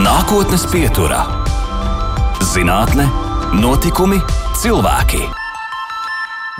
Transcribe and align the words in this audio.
Nākotnes 0.00 0.62
pieturā- 0.72 1.18
zinātne, 2.54 3.04
notikumi, 3.60 4.22
cilvēki. 4.56 5.20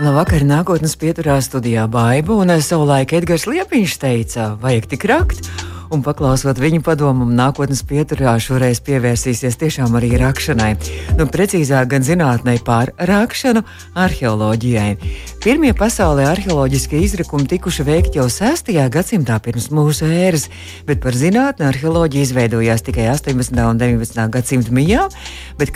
Labvakar, 0.04 0.44
nākotnes 0.44 0.92
pieturā 1.00 1.38
studijā 1.40 1.86
Baiba 1.88 2.36
un 2.36 2.52
savulaik 2.60 3.14
Edgars 3.16 3.46
Liepiņš 3.48 3.96
teica, 3.96 4.50
vajag 4.60 4.84
tik 4.86 5.08
rakt. 5.08 5.48
Un 5.92 6.00
paklausot 6.00 6.56
viņu 6.56 6.80
padomu, 6.86 7.26
nākotnes 7.28 7.82
pieturā 7.84 8.32
šoreiz 8.40 8.78
pievērsīsies 8.80 9.58
tiešām 9.60 9.92
arī 9.98 10.14
rakšanai. 10.16 10.70
Nu, 11.18 11.26
precīzāk, 11.28 11.90
gan 11.92 12.06
zinātnē 12.06 12.54
pār 12.64 12.94
rakšanu, 12.96 13.60
arheoloģijai. 14.00 14.94
Pirmie 15.44 15.74
pasaulē 15.76 16.24
arheoloģiskie 16.30 17.02
izrakumi 17.04 17.44
tikuši 17.50 17.84
veikti 17.84 18.20
jau 18.22 18.28
6. 18.32 18.72
gadsimtā 18.94 19.36
pirms 19.44 19.68
mūsu 19.74 20.08
ēras, 20.08 20.46
bet 20.88 21.02
par 21.04 21.12
zinātni 21.18 21.66
arheoloģija 21.68 22.24
izveidojās 22.24 22.86
tikai 22.88 23.10
18. 23.12 23.60
un 23.60 23.82
19. 23.82 24.24
gadsimta 24.32 24.72
mijā, 24.72 25.04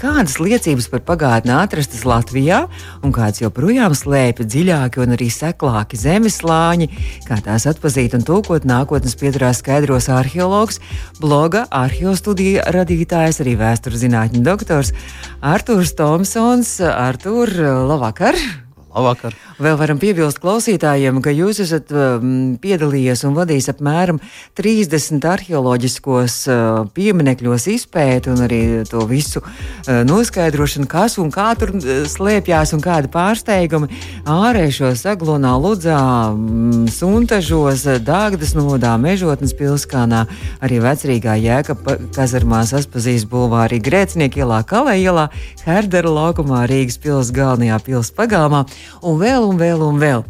kādas 0.01 0.39
liecības 0.41 0.89
par 0.93 1.05
pagātni 1.13 1.53
atrastas 1.57 2.07
Latvijā 2.09 2.63
un 3.05 3.13
kādas 3.13 3.43
joprojām 3.43 3.93
slēpj 3.93 4.49
dziļāki 4.49 5.05
un 5.05 5.13
arī 5.19 5.29
seklāki 5.35 6.01
zemeslāņi, 6.01 6.89
kā 7.29 7.41
tās 7.45 7.69
atpazīt 7.69 8.17
un 8.17 8.25
tūkot 8.25 8.65
nākotnes 8.65 9.19
pieturā 9.21 9.53
skaidros 9.57 10.06
arheologs, 10.13 10.81
bloga 11.23 11.65
arheostudija 11.71 12.69
radītājs, 12.75 13.41
arī 13.45 13.57
vēstures 13.61 14.05
zinātņu 14.05 14.45
doktors 14.47 14.93
Artūrs 15.41 15.97
Tomsons. 15.99 16.79
Artūr, 16.81 17.57
labvakar! 17.91 18.66
Labvakar! 18.97 19.35
Vēl 19.61 19.77
varam 19.77 19.99
piebilst 20.01 20.39
klausītājiem, 20.41 21.19
ka 21.25 21.33
jūs 21.33 21.59
esat 21.65 21.91
um, 21.93 22.57
piedalījies 22.61 23.23
un 23.29 23.35
vadījis 23.37 23.69
apmēram 23.75 24.19
30 24.57 25.25
arheoloģiskos 25.29 26.37
uh, 26.49 26.79
pieminekļos 26.97 27.67
izpēti 27.75 28.33
un 28.33 28.41
arī 28.47 28.61
to 28.89 29.05
visu 29.09 29.43
uh, 29.43 30.01
noskaidrošanu, 30.09 30.89
kas 30.89 31.19
un 31.21 31.29
kā 31.33 31.51
tur 31.61 31.75
uh, 31.77 32.05
slēpjās 32.09 32.73
un 32.77 32.85
kādi 32.85 33.11
pārsteigumi 33.13 33.91
ārēšos, 34.33 35.05
Aglonā, 35.13 35.53
Ludzā, 35.61 36.01
um, 36.33 36.89
Suntažos, 36.93 37.85
Dāgdas 38.05 38.57
nodā, 38.57 38.95
Mežotnes 39.01 39.53
pilskānā, 39.57 40.25
arī 40.65 40.81
vecrīgā 40.85 41.37
jēka 41.41 41.77
kazarmās 42.17 42.73
Aspazīs 42.77 43.29
bulvārī, 43.29 43.81
Grēcnieku 43.85 44.45
ielā, 44.45 44.63
Kalē 44.69 44.97
ielā, 45.05 45.29
Herdera 45.69 46.17
laukumā, 46.17 46.65
Rīgas 46.69 47.01
pils 47.01 47.33
galvenajā 47.37 47.81
pils 47.85 48.13
pagalmā 48.17 48.65
un 49.03 49.19
vēl 49.21 49.49
un 49.49 49.61
vēl 49.61 49.83
un 49.87 50.01
vēl. 50.03 50.25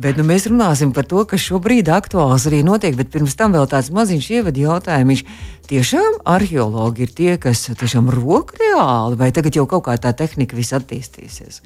Bet 0.00 0.16
nu, 0.16 0.24
mēs 0.24 0.46
runāsim 0.48 0.94
par 0.96 1.04
to, 1.08 1.22
kas 1.28 1.42
šobrīd 1.44 1.90
aktuāls 1.92 2.46
arī 2.48 2.62
notiek, 2.64 2.94
bet 2.96 3.10
pirms 3.12 3.36
tam 3.36 3.52
vēl 3.56 3.66
tāds 3.68 3.90
maziņš 3.92 4.28
ievadu 4.38 4.62
jautājums. 4.64 5.24
Tiešām 5.70 6.22
arheologi 6.26 7.04
ir 7.04 7.10
tie, 7.14 7.34
kas 7.38 7.68
tiešām 7.68 8.08
rok 8.10 8.56
reāli, 8.58 9.18
vai 9.20 9.28
tagad 9.34 9.54
jau 9.54 9.68
kaut 9.70 9.84
kā 9.86 9.94
tā 10.02 10.10
tehnika 10.18 10.56
viss 10.58 10.74
attīstīsies? 10.74 11.60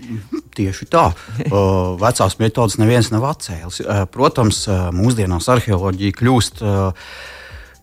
Tieši 0.58 0.88
tā. 0.92 1.06
uh, 1.46 1.94
vecās 2.02 2.36
metodas 2.42 2.76
neviens 2.82 3.08
nav 3.14 3.24
atcēlis. 3.30 3.80
Uh, 3.80 4.02
protams, 4.12 4.66
uh, 4.68 4.90
mūsdienās 4.92 5.48
arheoloģija 5.54 6.18
kļūst. 6.20 6.60
Uh, 6.60 7.08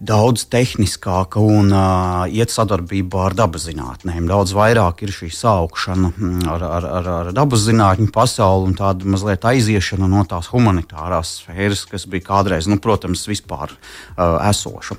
daudz 0.01 0.47
tehniskāka 0.49 1.41
un 1.45 1.69
uh, 1.69 2.23
iet 2.25 2.49
sadarbībā 2.49 3.27
ar 3.27 3.35
dabas 3.37 3.67
zinātnēm. 3.67 4.25
Daudz 4.29 4.55
vairāk 4.57 5.03
ir 5.05 5.13
šī 5.13 5.29
saukšana 5.35 6.09
ar, 6.49 6.65
ar, 6.65 6.87
ar, 6.97 7.09
ar 7.17 7.29
dabas 7.37 7.67
zinātņu 7.67 8.09
pasauli 8.13 8.71
un 8.71 8.77
tāda 8.79 9.05
mazliet 9.05 9.45
aiziešana 9.45 10.09
no 10.09 10.23
tās 10.29 10.49
humanitārās 10.51 11.35
sfēras, 11.41 11.85
kas 11.89 12.07
bija 12.09 12.25
kādreiz, 12.31 12.69
nu, 12.71 12.79
protams, 12.81 13.27
vispār 13.29 13.75
uh, 13.75 14.39
esoša. 14.49 14.97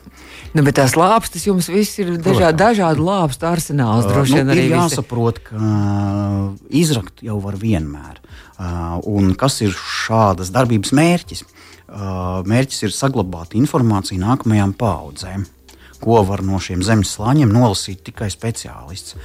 Nu, 0.54 0.62
bet 0.62 0.78
tās 0.78 0.94
lāpstas 0.98 1.48
jums 1.48 1.70
viss 1.72 1.98
ir 2.02 2.14
dažādi, 2.22 2.60
dažādi 2.62 3.02
lāpstu 3.02 3.50
arsenāls. 3.50 4.06
Uh, 4.06 4.22
nu, 4.46 4.54
ir 4.54 4.70
jāsaprot, 4.76 5.42
ka 5.48 5.58
uh, 5.58 6.46
izrakt 6.70 7.26
jau 7.26 7.40
var 7.42 7.58
vienmēr. 7.58 8.22
Uh, 8.62 9.00
un 9.10 9.32
kas 9.34 9.58
ir 9.66 9.74
šādas 9.74 10.54
darbības 10.54 10.94
mērķis? 10.94 11.42
Mērķis 11.92 12.86
ir 12.86 12.94
saglabāt 12.96 13.56
informāciju 13.58 14.20
nākamajām 14.22 14.72
paudzēm, 14.80 15.44
ko 16.02 16.22
var 16.26 16.42
no 16.46 16.58
šiem 16.62 16.82
zemes 16.86 17.14
slāņiem 17.16 17.52
nolasīt 17.52 18.02
tikai 18.06 18.30
speciālists. 18.32 19.16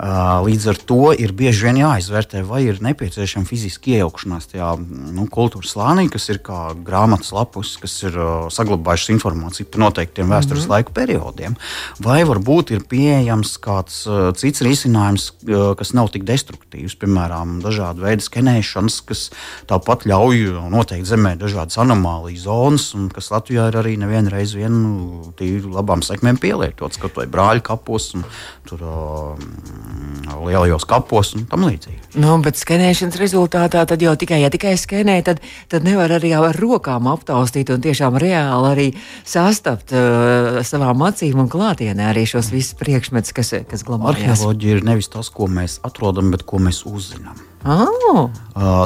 Līdz 0.00 0.66
ar 0.72 0.78
to 0.88 1.10
ir 1.12 1.34
bieži 1.36 1.66
vien 1.66 1.80
jāizvērtē, 1.82 2.40
vai 2.48 2.62
ir 2.64 2.78
nepieciešama 2.80 3.44
fiziska 3.44 3.90
iejaukšanās 3.98 4.48
tajā 4.48 4.70
nu, 4.80 5.26
kultūras 5.28 5.74
slānī, 5.74 6.06
kas 6.12 6.30
ir 6.32 6.38
kā 6.44 6.70
grāmatas 6.86 7.34
lapus, 7.36 7.74
kas 7.82 7.98
ir 8.08 8.16
saglabājušas 8.54 9.12
informāciju 9.12 9.68
par 9.68 9.82
noteiktiem 9.84 10.32
vēstures 10.32 10.64
mm 10.64 10.66
-hmm. 10.66 10.72
laika 10.72 10.94
periodiem. 10.96 11.56
Vai 12.00 12.22
varbūt 12.24 12.72
ir 12.72 12.86
pieejams 12.88 13.58
kāds 13.60 14.06
cits 14.40 14.64
risinājums, 14.64 15.32
kas 15.76 15.92
nav 15.92 16.08
tik 16.14 16.24
destruktīvs, 16.24 16.96
piemēram, 16.96 17.60
dažādu 17.60 18.06
veidu 18.06 18.24
skenēšanas, 18.24 19.00
kas 19.04 19.30
tāpat 19.68 20.06
ļauj 20.08 20.70
noteikt 20.70 21.06
zemē 21.06 21.36
dažādas 21.36 21.76
anomālijas 21.76 22.46
zonas, 22.48 22.94
un 22.94 23.08
kas 23.12 23.30
Latvijā 23.30 23.68
ir 23.68 23.76
arī 23.76 23.96
nevienreiz 24.00 24.54
vien 24.54 24.72
nu, 24.72 25.32
tīri 25.36 25.68
labām 25.68 26.02
sekmēm 26.20 26.38
pielietots, 26.40 27.00
kaut 27.00 27.16
vai 27.16 27.26
brāļu 27.30 27.64
kapos. 27.64 28.12
Un, 28.14 28.24
tur, 28.68 28.84
uh, 28.84 30.40
lielajos 30.44 30.84
kapos 30.88 31.34
un 31.34 31.46
tam 31.50 31.64
līdzīgi. 31.66 32.14
Nu, 32.20 32.36
bet 32.44 32.58
skenēšanas 32.60 33.18
rezultātā 33.20 33.82
tad 33.88 34.02
jau 34.02 34.12
tikai, 34.18 34.40
ja 34.44 34.50
tikai 34.52 34.76
skenē, 34.78 35.18
tad, 35.26 35.42
tad 35.72 35.86
nevar 35.86 36.12
arī 36.20 36.32
ar 36.36 36.56
rokām 36.56 37.08
aptaustīt 37.10 37.72
un 37.72 37.82
tiešām 37.82 38.18
reāli 38.20 38.70
arī 38.70 38.88
sastapt 39.24 39.94
uh, 39.96 40.60
savām 40.66 41.02
acīm 41.08 41.40
un 41.42 41.50
klātienē 41.50 42.10
arī 42.12 42.26
šos 42.28 42.52
visus 42.54 42.78
priekšmetus, 42.80 43.34
kas, 43.36 43.54
kas 43.70 43.86
glabājas. 43.86 44.36
Arheoloģija 44.36 44.80
ir 44.80 44.86
nevis 44.86 45.10
tas, 45.12 45.32
ko 45.32 45.50
mēs 45.50 45.80
atrodam, 45.86 46.32
bet 46.34 46.46
ko 46.48 46.62
mēs 46.62 46.84
uzzinām. 46.88 47.49
Oh. 47.64 48.30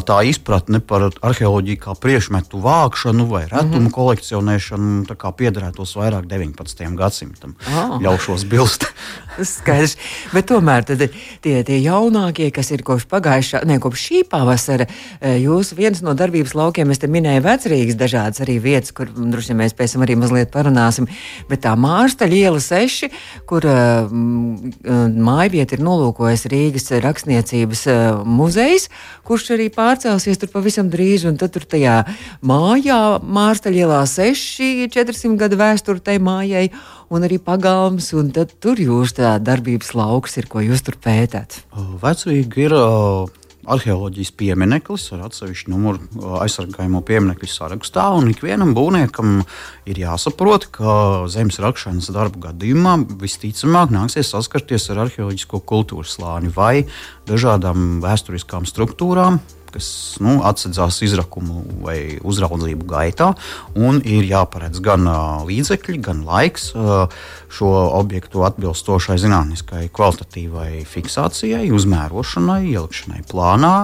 Tā 0.04 0.16
izpratne 0.26 0.80
par 0.82 1.06
arheoloģiju 1.22 1.78
kā 1.78 1.94
priekšmetu 1.98 2.58
vākšanu 2.62 3.26
vai 3.30 3.44
retumu 3.46 3.80
mm 3.80 3.86
-hmm. 3.86 3.90
kolekcionēšanu 3.90 5.04
piederētos 5.38 5.94
vairāk 5.96 6.26
19. 6.26 6.96
gadsimtam. 6.96 7.54
Oh. 7.66 8.02
Ļaušos 8.02 8.44
bilst. 8.50 8.86
Skaidrs. 9.54 9.96
Bet 10.32 10.50
tomēr 10.50 10.84
tie, 10.84 11.64
tie 11.64 11.78
jaunākie, 11.82 12.50
kas 12.50 12.70
ir 12.70 12.82
kopš 12.82 13.06
pagājušā, 13.06 13.64
ne 13.64 13.78
kopš 13.78 14.10
šī 14.10 14.28
pavasara, 14.30 14.86
jūs 15.22 15.74
viens 15.74 16.02
no 16.02 16.14
darbības 16.14 16.54
laukiem, 16.54 16.90
es 16.90 16.98
te 16.98 17.06
minēju 17.06 17.42
vecrīgas 17.42 17.96
dažādas 17.96 18.40
arī 18.40 18.60
vietas, 18.62 18.92
kur 18.92 19.06
droši 19.06 19.48
vien 19.48 19.56
mēs 19.56 19.74
pēc 19.74 19.92
tam 19.92 20.02
arī 20.02 20.16
mazliet 20.16 20.50
parunāsim, 20.50 21.06
bet 21.48 21.60
tā 21.60 21.74
Mārsta 21.76 22.26
liela 22.30 22.60
seši, 22.60 23.10
kur 23.46 23.62
mm, 23.62 24.72
mājvieta 25.18 25.74
ir 25.74 25.82
nolūkojas 25.82 26.46
Rīgas 26.46 26.90
rakstniecības 27.02 27.86
muzeja 28.24 28.63
muzejs, 28.64 28.88
kurš 29.24 29.54
arī 29.56 29.68
pārcelsies 29.72 30.40
tur 30.40 30.50
pavisam 30.52 30.90
drīz. 30.90 31.26
Tad 31.38 31.54
tur 31.54 31.64
tajā 31.68 32.02
mājā, 32.42 33.20
Mārstaļielā 33.20 34.02
6, 34.08 34.88
400 34.94 35.38
gadu 35.40 35.58
vēsture 35.60 36.00
tai 36.00 36.18
mājai, 36.18 36.70
un 37.10 37.24
arī 37.24 37.38
pagalms. 37.38 38.12
Un 38.16 38.32
tad 38.32 38.56
tur 38.60 38.80
jūs 38.80 39.16
tā 39.18 39.36
darbības 39.38 39.94
lauks 39.94 40.38
ir, 40.40 40.48
ko 40.48 40.64
jūs 40.64 40.84
tur 40.84 40.96
pētāt. 41.00 41.62
Vecrīgi 42.02 42.68
ir. 42.68 42.74
Uh 42.74 43.43
arheoloģijas 43.70 44.32
piemineklis 44.38 45.06
ar 45.14 45.24
atsevišķu 45.28 45.72
numuru 45.72 46.30
aizsargājamo 46.42 47.02
pieminekļu 47.06 47.48
sarakstā. 47.50 48.06
Ikvienam 48.34 48.74
būvniekam 48.76 49.40
ir 49.90 50.00
jāsaprot, 50.04 50.68
ka 50.74 50.94
zemes 51.32 51.60
rakšanas 51.62 52.10
darbu 52.14 52.44
gadījumā 52.48 52.96
visticamāk 53.20 53.94
nāksies 53.94 54.32
saskarties 54.34 54.90
ar 54.92 55.04
arheoloģisko 55.06 55.62
kultūras 55.64 56.16
slāni 56.18 56.52
vai 56.54 56.86
dažādām 57.28 58.00
vēsturiskām 58.04 58.68
struktūrām, 58.68 59.40
kas 59.74 59.88
nu, 60.22 60.38
atsedzās 60.46 61.00
izrakumu 61.04 61.64
vai 61.84 61.98
uzraudzību 62.22 62.86
gaitā, 62.88 63.32
ir 64.06 64.28
jāparedz 64.30 64.80
gan 64.84 65.08
līdzekļi, 65.48 65.98
gan 66.04 66.22
laiks 66.28 66.70
šo 67.54 67.72
objektu 67.98 68.44
atbilstošai 68.46 69.18
zinātniskai 69.22 69.88
kvalitatīvai 69.94 70.84
fiksācijai, 70.88 71.68
uzmērošanai, 71.74 72.62
ielikšanai 72.72 73.22
plānā, 73.30 73.74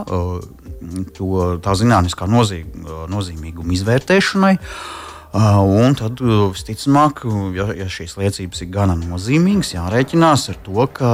to, 1.16 1.44
tā 1.62 1.76
zinātniskā 1.76 2.28
nozīm, 2.30 2.88
nozīmīguma 3.12 3.76
izvērtēšanai. 3.76 4.56
Un 5.30 5.94
tad, 5.94 6.18
visticamāk, 6.50 7.22
ja, 7.54 7.68
ja 7.78 7.86
šīs 7.86 8.16
liecības 8.18 8.64
ir 8.64 8.70
gana 8.74 8.96
nozīmīgas, 8.98 9.76
jārēķinās 9.76 10.48
ar 10.50 10.58
to, 10.66 10.86
ka 10.90 11.10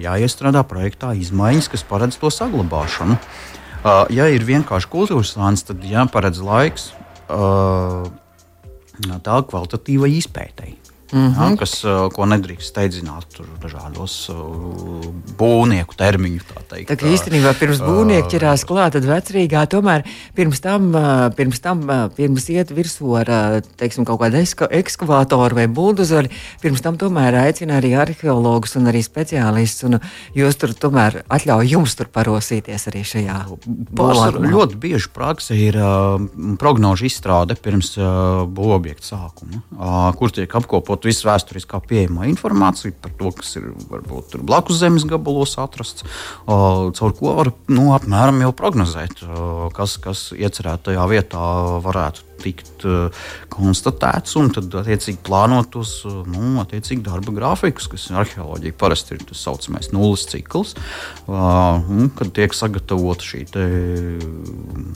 jāiestrādā 0.00 0.62
projektā 0.64 1.12
izmaiņas, 1.20 1.68
kas 1.74 1.84
paredz 1.84 2.16
to 2.22 2.32
saglabāšanu. 2.32 3.18
Uh, 3.80 4.04
ja 4.12 4.26
ir 4.28 4.44
vienkārši 4.44 4.90
slānis, 5.24 5.64
tad 5.64 5.80
jāparedz 5.88 6.42
laiks 6.44 6.90
uh, 7.32 8.04
tā 9.24 9.38
kvalitatīvai 9.48 10.10
izpētēji. 10.18 10.79
Mm 11.12 11.34
-hmm. 11.34 11.50
ja, 11.50 11.56
kas, 11.56 11.74
ko 12.14 12.26
nedrīkst 12.26 12.70
steidzināt 12.70 13.40
dažādos 13.62 14.30
būvnieku 15.38 15.96
termiņu. 15.96 16.40
Tā, 16.70 16.82
tā 16.86 16.96
kā 16.96 17.10
īstenībā 17.10 17.54
pirms 17.58 17.80
būvnieki 17.82 18.36
ķerās 18.36 18.64
klāt, 18.68 18.92
tad 18.92 19.04
vecrīgā 19.08 19.66
tomēr 19.66 20.04
pirms 20.34 20.60
tam, 20.60 20.92
pirms 21.36 21.60
tam, 21.60 21.82
pirms 22.16 22.48
iet 22.48 22.70
virsū 22.70 23.16
ar, 23.20 23.62
teiksim, 23.76 24.04
kaut 24.04 24.20
kādu 24.20 24.42
ekskavātoru 24.70 25.54
vai 25.54 25.66
buldozeri, 25.66 26.30
pirms 26.62 26.80
tam 26.80 26.96
tomēr 26.96 27.34
aicina 27.34 27.80
arī 27.80 27.94
arheologus 27.94 28.76
un 28.76 28.86
arī 28.86 29.02
speciālistus, 29.02 29.88
un 29.88 29.98
jūs 30.34 30.58
tur 30.60 30.74
tomēr 30.74 31.22
atļauj 31.28 31.72
jums 31.74 31.94
tur 31.98 32.06
parosīties 32.12 32.88
arī 32.92 33.04
šajā 33.04 33.38
būvniecībā. 33.66 34.50
Ļoti 34.50 34.80
bieži 34.80 35.10
praksē 35.14 35.58
ir 35.58 35.80
prognožu 36.60 37.08
izstrāde 37.08 37.56
pirms 37.60 37.96
būvobjekta 37.98 39.06
sākuma, 39.06 39.62
kur 40.18 40.30
tiek 40.34 40.54
apkopot 40.54 40.99
visu 41.08 41.28
vēsturiskā 41.28 41.80
pieejamā 41.88 42.28
informācija 42.30 42.94
par 43.00 43.14
to, 43.18 43.32
kas 43.36 43.56
ir 43.60 43.70
varbūt 43.90 44.38
blakus 44.46 44.80
zemes 44.82 45.06
gabalos 45.08 45.56
atrasts, 45.60 46.06
caur 46.46 47.14
ko 47.18 47.36
var 47.40 47.52
nu, 47.72 47.90
apmēram 47.96 48.42
jau 48.44 48.52
prognozēt, 48.56 49.24
kas, 49.76 49.96
kas 50.02 50.26
iecerētajā 50.36 51.06
vietā 51.10 51.46
varētu 51.84 52.29
tikt 52.42 52.84
uh, 52.88 53.24
konstatēts, 53.52 54.36
un 54.40 54.50
tad 54.54 54.74
attiecīgi 54.82 55.20
plānot 55.26 55.70
tos 55.74 55.96
uh, 56.08 56.20
nu, 56.28 56.56
attiecīgi 56.62 57.04
darba 57.06 57.34
grafikus, 57.36 57.88
kas 57.92 58.08
arheoloģija 58.22 58.78
parasti 58.80 59.16
ir 59.16 59.24
tas 59.28 59.44
saucamais 59.46 59.90
nulles 59.94 60.26
cikls, 60.30 60.76
uh, 61.28 61.80
kad 62.18 62.34
tiek 62.36 62.56
sagatavota 62.56 63.26
šī 63.26 63.44
te 63.50 63.66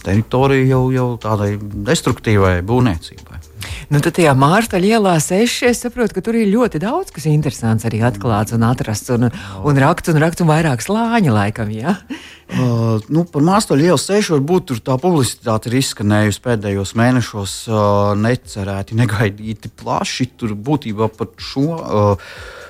teritorija 0.04 0.68
jau, 0.74 0.84
jau 0.94 1.08
tādai 1.20 1.54
destruktīvai 1.60 2.58
būvniecībai. 2.66 3.44
Nu, 3.92 4.00
tad 4.02 4.16
tajā 4.16 4.32
Mārstaļa 4.38 4.96
ielā 4.96 5.14
6. 5.22 5.64
Es 5.68 5.82
saprotu, 5.84 6.16
ka 6.16 6.22
tur 6.24 6.38
ir 6.38 6.50
ļoti 6.52 6.80
daudz 6.82 7.12
kas 7.14 7.26
interesants 7.30 7.86
arī 7.88 8.00
atklāts 8.06 8.54
un 8.56 8.64
atrasts. 8.66 9.12
Un, 9.14 9.28
un 9.64 9.80
raksts 9.80 10.12
un 10.12 10.20
raksts 10.22 10.44
un 10.44 10.50
vairāk 10.50 10.84
slāņa 10.84 11.34
laikam. 11.34 11.72
Ja? 11.74 11.98
Uh, 12.54 13.00
nu, 13.12 13.24
par 13.28 13.44
Mārstaļa 13.44 13.90
ielu 13.90 14.00
6. 14.00 14.32
varbūt 14.36 14.74
tā 14.84 14.96
publicitāte 15.00 15.70
ir 15.70 15.78
izskanējusi 15.80 16.42
pēdējos 16.44 16.94
mēnešos 16.98 17.33
uh, 17.42 18.12
necerēti, 18.18 18.96
negaidīti 18.98 19.72
plaši. 19.82 20.30
Tur 20.38 20.54
būtībā 20.54 21.10
par 21.18 21.34
šo. 21.38 22.18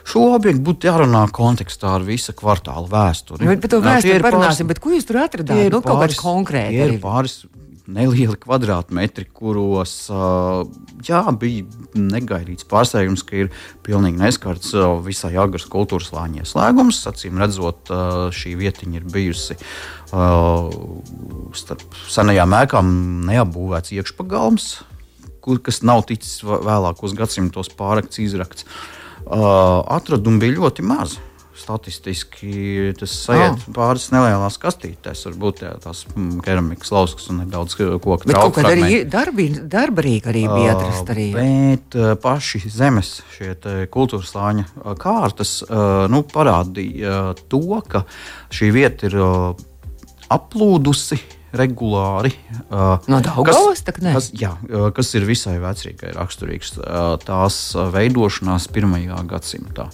Šo 0.05 0.21
objektu 0.37 0.61
būtu 0.61 0.85
jārunā 0.85 1.23
kontekstā 1.33 1.95
ar 1.97 2.03
visu 2.05 2.35
kvartālu 2.37 2.91
vēsturi. 2.93 3.47
Bet 3.49 3.63
par 3.63 3.71
to 3.73 3.79
vēsturi 3.81 4.21
parunāsim, 4.21 4.69
bet 4.69 4.77
ko 4.85 4.93
jūs 4.93 5.07
tur 5.09 5.23
atradāt? 5.23 5.63
Nu, 5.73 5.81
kaut 5.81 6.03
kāds 6.03 6.19
konkrēti. 6.21 6.77
Ir 6.77 6.99
pāris 7.01 7.39
nelieli 7.85 8.37
kvadrātmetri, 8.41 9.27
kuros 9.37 9.93
jā, 11.05 11.21
bija 11.41 11.65
negaidīts 11.99 12.65
pārsteigums, 12.71 13.25
ka 13.27 13.43
ir 13.43 13.51
pilnīgi 13.85 14.21
neskarts 14.23 14.73
visai 15.05 15.35
agras 15.41 15.67
kultūras 15.69 16.09
lāņa 16.15 16.45
ieslēgums. 16.45 17.03
Acīm 17.11 17.41
redzot, 17.43 17.93
šī 18.33 18.55
vietiņa 18.63 19.01
ir 19.01 19.07
bijusi 19.13 19.59
starp 21.61 22.01
senajām 22.09 22.57
ēkām 22.63 22.91
neapbūvēts 23.29 23.93
iekšpagalms, 23.99 24.71
kas 25.45 25.83
nav 25.85 26.07
ticis 26.09 26.41
vēlākos 26.41 27.13
gadsimtos 27.19 27.69
pārakts 27.77 28.23
izrakts. 28.25 28.65
Atradumi 29.29 30.41
bija 30.47 30.61
ļoti 30.63 30.85
mazi 30.89 31.21
statistiski 31.59 32.93
tas 32.99 33.13
aiziet 33.33 33.61
oh. 33.61 33.75
pāris 33.77 34.09
nelielās 34.15 34.59
kastītēs. 34.63 35.25
Varbūt 35.29 35.63
jā, 35.65 35.73
tās 35.83 36.05
mm, 36.11 36.41
keramikas 36.45 36.93
lauskas 36.95 37.29
un 37.33 37.43
nedaudz 37.45 37.77
koku 37.79 38.19
trauku. 38.25 38.57
Kaut 38.59 38.71
arī 38.71 39.03
darbi, 39.11 39.49
darba 39.71 40.05
rīka 40.07 40.33
arī 40.33 40.47
bija 40.51 40.75
atrasta 40.75 41.15
arī. 41.15 41.29
Bet 41.37 41.99
paši 42.25 42.65
zemes 42.73 43.17
šie 43.37 43.55
kultūras 43.95 44.35
lāņa 44.37 44.97
kārtas 45.01 45.61
nu, 46.11 46.25
parādīja 46.35 47.23
to, 47.49 47.81
ka 47.89 48.05
šī 48.55 48.73
vieta 48.75 49.11
ir 49.11 49.19
aplūdusi 50.35 51.21
regulāri. 51.55 52.33
No 53.07 53.21
Daugavas, 53.23 53.83
kas, 53.87 54.01
kas, 54.03 54.31
jā, 54.39 54.53
kas 54.97 55.13
ir 55.15 55.27
visai 55.29 55.57
vecrīgai 55.63 56.13
raksturīgs 56.17 56.77
tās 57.25 57.61
veidošanās 57.95 58.69
pirmajā 58.75 59.21
gadsimtā. 59.31 59.89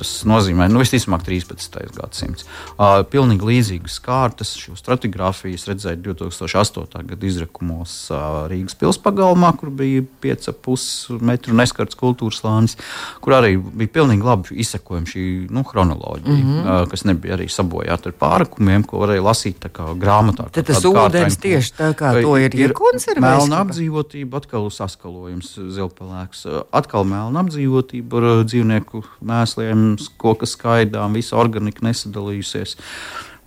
Tas 0.00 0.22
nozīmē, 0.24 0.64
nu, 0.72 0.80
visticamāk, 0.80 1.26
13. 1.26 1.74
gadsimts. 1.92 2.46
Uh, 2.80 3.02
pilnīgi 3.04 3.44
līdzīgas 3.44 3.98
kārtas, 4.00 4.54
šo 4.56 4.72
stratigrāfijas 4.78 5.66
redzēja 5.68 5.98
2008. 6.00 7.02
gada 7.10 7.28
izrakumos 7.28 7.92
uh, 8.08 8.46
Rīgas 8.48 8.78
pilspagalmā, 8.80 9.50
kur 9.60 9.68
bija 9.76 10.06
5,5 10.24 11.18
metru 11.20 11.56
neskarts 11.58 11.98
kultūras 12.00 12.40
lānis, 12.46 12.78
kur 13.20 13.36
arī 13.36 13.58
bija 13.60 13.92
pilnīgi 13.98 14.24
labi 14.24 14.56
izsekojama 14.64 15.10
šī 15.12 15.26
nu, 15.52 15.66
chronoloģija, 15.68 16.38
mm 16.38 16.48
-hmm. 16.48 16.64
uh, 16.64 16.88
kas 16.88 17.04
nebija 17.04 17.36
arī 17.36 17.50
sabojāta 17.52 18.08
ar 18.08 18.16
pārakumiem, 18.24 18.86
ko 18.88 19.04
varēja 19.04 19.26
lasīt 19.28 19.68
grāmatā. 20.00 20.48
Tad 20.48 20.70
tas 20.72 20.84
ūdens 20.88 21.36
tieši 21.44 21.76
tā 21.76 21.92
kā 21.92 22.14
to 22.22 22.38
ir, 22.40 22.56
iekonservējis. 22.56 23.20
Melna 23.20 23.60
apdzīvotība, 23.66 24.40
atkal 24.40 24.70
saskalojums 24.72 25.52
zilpelēks, 25.76 26.46
atkal 26.72 27.04
melna 27.04 27.44
apdzīvotība 27.44 28.16
ar 28.16 28.44
dzīvnieku 28.48 29.04
mēsliem 29.20 29.89
koka 30.20 30.46
skaidām, 30.46 31.16
visa 31.18 31.38
organika 31.40 31.84
nesadalījusies. 31.86 32.76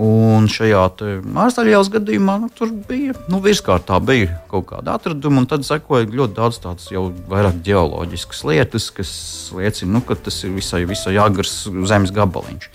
Un 0.01 0.47
šajā 0.49 0.81
Mārstaļas 1.21 1.91
gadījumā 1.93 2.39
nu, 2.41 2.47
tur 2.57 2.71
bija 2.89 3.13
nu, 3.29 3.37
virskārtā 3.43 3.99
bija 4.01 4.39
kaut 4.49 4.65
kāda 4.71 4.95
atraduma, 4.97 5.43
un 5.43 5.47
tad 5.47 5.67
sekoja 5.67 6.09
ļoti 6.09 6.33
daudz 6.33 6.57
tādas 6.63 6.89
jau 6.89 7.11
vairāk 7.29 7.61
geoloģiskas 7.63 8.41
lietas, 8.49 8.89
kas 8.89 9.13
liecina, 9.53 9.99
nu, 9.99 10.01
ka 10.01 10.17
tas 10.17 10.41
ir 10.43 10.55
visai, 10.57 10.81
visai 10.89 11.13
agrs 11.21 11.67
zemes 11.69 12.11
gabaliņš. 12.15 12.67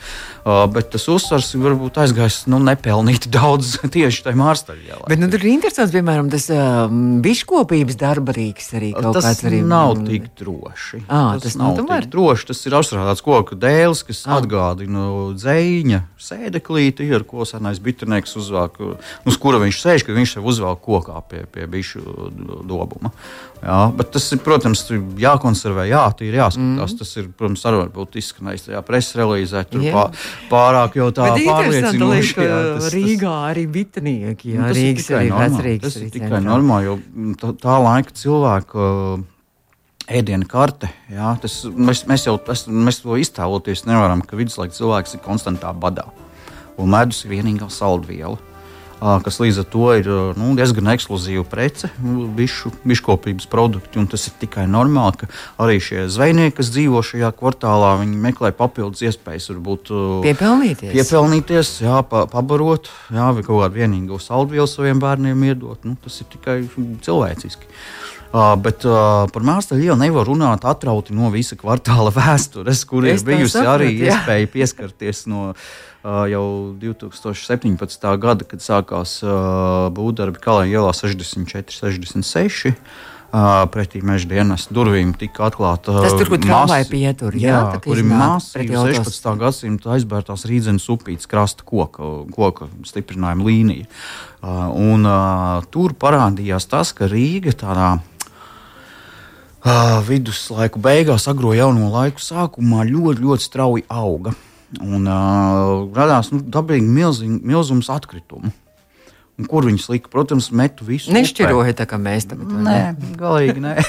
Uh, 0.47 0.65
bet 0.71 0.91
tas 0.93 1.05
uzsvars 1.11 1.51
varbūt 1.59 1.99
aizgājis 2.03 2.45
nu, 2.51 2.61
nepelnīti 2.63 3.31
daudz 3.39 3.77
tieši 3.83 4.25
tajā 4.27 4.39
Mārstaļā. 4.39 5.01
Bet 5.11 5.21
nu, 5.21 5.29
tur 5.33 5.43
ir 5.45 5.51
interesants, 5.55 5.95
piemēram, 5.95 6.31
tas 6.33 6.49
uh, 6.55 6.87
biškopības 7.25 7.99
darba 7.99 8.35
rīks 8.37 8.71
arī 8.79 8.93
kaut 8.97 9.19
tas 9.19 9.27
kāds. 9.27 9.45
Arī... 9.49 9.61
nav 9.67 9.97
tik 10.07 10.31
droši. 10.39 11.03
À, 11.07 11.37
tas, 11.37 11.49
tas 11.49 11.59
nav 11.61 11.77
tomēr... 11.81 12.07
tik 12.07 12.15
droši. 12.15 12.49
Tas 12.53 12.63
ir 12.69 12.79
apstrādāts 12.79 13.25
koku 13.25 13.59
dēls, 13.59 14.05
kas 14.09 14.23
à. 14.27 14.39
atgādina 14.39 15.09
dzēņa 15.39 16.03
sēdeklīti 16.29 17.09
ar 17.19 17.27
ko 17.29 17.47
senais 17.49 17.83
bitinieks 17.83 18.37
uzvelk, 18.39 18.81
uz 19.29 19.39
kura 19.41 19.61
viņš 19.63 19.83
sēž, 19.83 20.07
kad 20.07 20.19
viņš 20.19 20.39
sev 20.39 20.49
uzvelk 20.49 20.83
kokā 20.85 21.21
pie, 21.29 21.45
pie 21.51 21.69
bišu 21.71 22.03
dobuma. 22.69 23.13
Jā, 23.59 23.79
bet 23.99 24.13
tas 24.15 24.27
ir, 24.31 24.39
protams, 24.45 24.85
jākonservē, 25.19 25.89
jā, 25.91 26.05
ir 26.23 26.37
jāskatās. 26.39 26.93
Mm. 26.95 26.99
Tas 27.01 27.15
ir, 27.19 27.31
protams, 27.35 27.65
arī 27.67 27.81
varbūt 27.81 28.19
izskanējis 28.21 28.69
tajā 28.69 28.83
preses 28.87 29.17
relīzē. 29.19 29.65
Tur 29.73 29.83
yeah. 29.83 29.97
Pārāk 30.51 30.99
jau 31.01 31.09
tā 31.15 31.31
pārliecinoši. 31.37 32.37
Jā, 32.37 32.61
tas, 32.77 32.91
Rīgā 32.95 33.33
arī 33.49 33.65
bitinieki, 33.79 34.55
jā, 34.55 34.63
nu, 34.63 34.77
Rīgas 34.77 35.11
arī 35.19 35.33
vecrīgas. 35.35 35.99
Tas 35.99 36.07
ir 36.07 36.15
tikai 36.15 36.43
normāli, 36.45 36.89
jo 36.91 37.35
tā, 37.41 37.53
tā 37.63 37.81
laika 37.85 38.15
cilvēku 38.17 38.87
ēdienu 40.09 40.49
karte. 40.49 40.91
Jā, 41.13 41.35
tas, 41.43 41.61
mēs, 41.69 42.07
mēs 42.09 42.29
jau 42.29 42.39
tas, 42.41 42.67
mēs 42.69 43.03
to 43.05 43.19
iztēloties 43.21 43.85
nevaram, 43.89 44.25
ka 44.25 44.39
viduslaika 44.41 44.77
cilvēks 44.77 45.19
ir 45.19 45.25
konstantā 45.25 45.75
badā 45.77 46.09
un 46.79 46.93
medus 46.93 47.25
ir 47.25 47.35
vienīgā 47.35 47.69
saldviela. 47.73 48.39
Kas 48.99 49.39
līdz 49.39 49.61
ar 49.63 49.67
to 49.71 49.85
ir 49.95 50.09
nu, 50.39 50.51
diezgan 50.59 50.91
ekskluzīva 50.91 51.45
prece, 51.47 51.91
bišu, 52.35 52.73
biškopības 52.89 53.47
produkti. 53.51 54.03
Tas 54.11 54.27
ir 54.27 54.35
tikai 54.41 54.67
normāli, 54.71 55.21
ka 55.21 55.29
arī 55.63 55.79
šie 55.83 56.09
zvejnieki, 56.11 56.57
kas 56.59 56.73
dzīvo 56.75 57.05
šajā 57.07 57.31
kvartālā, 57.39 57.93
meklē 58.03 58.51
papildus 58.59 59.05
iespējas, 59.07 59.51
varbūt 59.53 59.93
piepelnīties, 60.27 60.93
piepelnīties 60.97 61.73
jā, 61.87 62.03
pa, 62.11 62.27
pabarot, 62.31 62.91
jā, 63.15 63.31
vai 63.37 63.47
kaut 63.47 63.63
kādu 63.63 63.79
vienīgu 63.79 64.19
saldvielu 64.23 64.67
saviem 64.71 65.03
bērniem 65.03 65.49
iedot. 65.53 65.87
Nu, 65.87 65.95
tas 66.03 66.19
ir 66.23 66.31
tikai 66.35 66.61
cilvēciski. 67.07 67.71
Uh, 68.29 68.53
bet 68.61 68.83
uh, 68.85 69.25
par 69.33 69.45
Mārstāļu 69.47 69.87
ielu 69.87 69.95
nevar 70.03 70.27
runāt 70.29 70.67
atrauti 70.69 71.15
no 71.17 71.31
visa 71.33 71.57
kvartāla 71.57 72.11
vēstures, 72.19 72.83
kur 72.85 73.07
es 73.09 73.23
ir 73.23 73.31
bijusi 73.31 73.55
sapratu, 73.55 73.71
arī 73.79 73.95
jā. 73.95 74.11
iespēja 74.11 74.51
pieskarties 74.53 75.23
no 75.33 75.47
uh, 75.55 75.71
jau 76.05 76.75
2017. 76.79 78.09
gada, 78.23 78.47
kad 78.49 78.63
sākās 78.63 79.19
uh, 79.27 79.89
būvdarbi 79.95 80.41
Kalēna 80.43 80.79
ielā 80.79 80.95
64, 80.95 81.75
66. 81.75 82.75
Uh, 83.29 83.67
pretī 83.69 84.01
meža 84.01 84.25
dienas 84.31 84.71
durvīm 84.73 85.11
tika 85.21 85.51
atklāta 85.51 85.99
pietur, 86.89 87.35
jā, 87.37 87.59
jā, 87.59 87.81
kur 87.85 88.01
ir 88.01 88.07
masīva 88.09 88.87
16. 88.89 89.29
gadsimta 89.43 89.91
aizbērtās 89.99 90.47
rīdzenes 90.49 90.87
upītes 90.95 91.29
krasta 91.29 91.67
koka, 91.69 92.09
koka 92.33 92.71
stiprinājuma 92.89 93.45
līnija. 93.45 93.91
Uh, 94.41 94.71
un, 94.73 95.05
uh, 95.05 95.67
tur 95.69 95.93
parādījās 95.93 96.71
tas, 96.73 96.95
ka 96.97 97.11
Rīga 97.11 97.53
tādā 97.59 97.91
viduslaiku 100.09 100.81
beigās, 100.81 101.29
agro 101.29 101.53
jauno 101.53 101.91
laiku 101.93 102.23
sākumā 102.23 102.87
ļoti, 102.89 103.25
ļoti 103.27 103.45
strauji 103.45 103.85
auga. 103.93 104.33
Un 104.77 105.09
uh, 105.09 105.87
radās 105.97 106.29
nu, 106.35 106.43
dabīgi 106.45 106.85
milzing, 106.85 107.39
milzums 107.47 107.89
atkritumu. 107.93 108.53
Un 109.39 109.47
kur 109.47 109.63
viņas 109.69 109.87
lika? 109.93 110.11
Protams, 110.11 110.51
metu 110.51 110.85
visu. 110.85 111.13
Nešķiroja 111.15 111.77
tā 111.79 111.87
kā 111.87 111.97
mēs 112.03 112.27
tagad. 112.27 112.51
Nē, 112.51 112.79
ne? 112.99 113.11
galīgi 113.21 113.63
nē. 113.63 113.77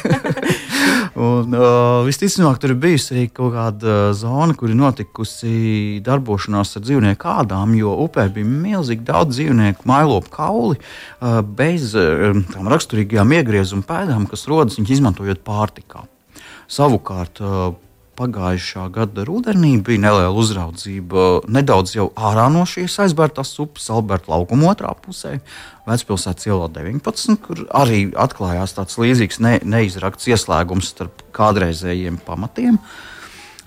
Un, 1.19 1.55
uh, 1.57 2.05
visticamāk, 2.05 2.59
tur 2.61 2.75
ir 2.75 2.77
bijusi 2.79 3.15
arī 3.15 3.23
kaut 3.33 3.55
kāda 3.55 3.95
zona, 4.15 4.53
kur 4.55 4.69
ir 4.69 4.77
notikusi 4.77 5.97
darbošanās 6.05 6.77
ar 6.77 6.85
dzīvnieku 6.85 7.31
ādām, 7.33 7.73
jo 7.79 7.95
upē 8.05 8.27
bija 8.35 8.47
milzīgi 8.47 9.07
daudz 9.09 9.39
dzīvnieku, 9.39 9.89
mailopu 9.89 10.31
kauli 10.37 10.77
uh, 10.77 11.41
bez 11.41 11.91
uh, 11.97 12.37
tām 12.53 12.69
raksturīgajām 12.71 13.35
iegriezuma 13.39 13.87
pēdām, 13.89 14.29
kas 14.29 14.45
rodas 14.47 14.77
viņus 14.77 14.99
izmantojot 14.99 15.43
pārtikā. 15.49 16.05
Savukārt, 16.69 17.41
uh, 17.41 17.73
pagājušā 18.19 18.85
gada 18.93 19.23
rudenī 19.27 19.77
bija 19.85 20.03
neliela 20.03 20.33
uzraudzība 20.35 21.45
nedaudz 21.47 21.95
jau 21.95 22.09
ārā 22.19 22.49
no 22.53 22.65
šīs 22.67 22.97
aizbērtās 23.05 23.53
upes, 23.63 23.87
Alberta 23.93 24.33
laukuma 24.33 24.73
otrā 24.73 24.91
pusē, 24.99 25.37
Vecpilsētas 25.89 26.49
ielā 26.49 26.67
19, 26.75 27.39
kur 27.45 27.63
arī 27.75 28.03
atklājās 28.13 28.75
tāds 28.77 28.99
līdzīgs 29.01 29.39
ne, 29.45 29.55
neizrakts 29.63 30.29
ieslēgums 30.29 30.91
starp 30.93 31.23
kādreizējiem 31.35 32.19
pamatiem. 32.27 32.77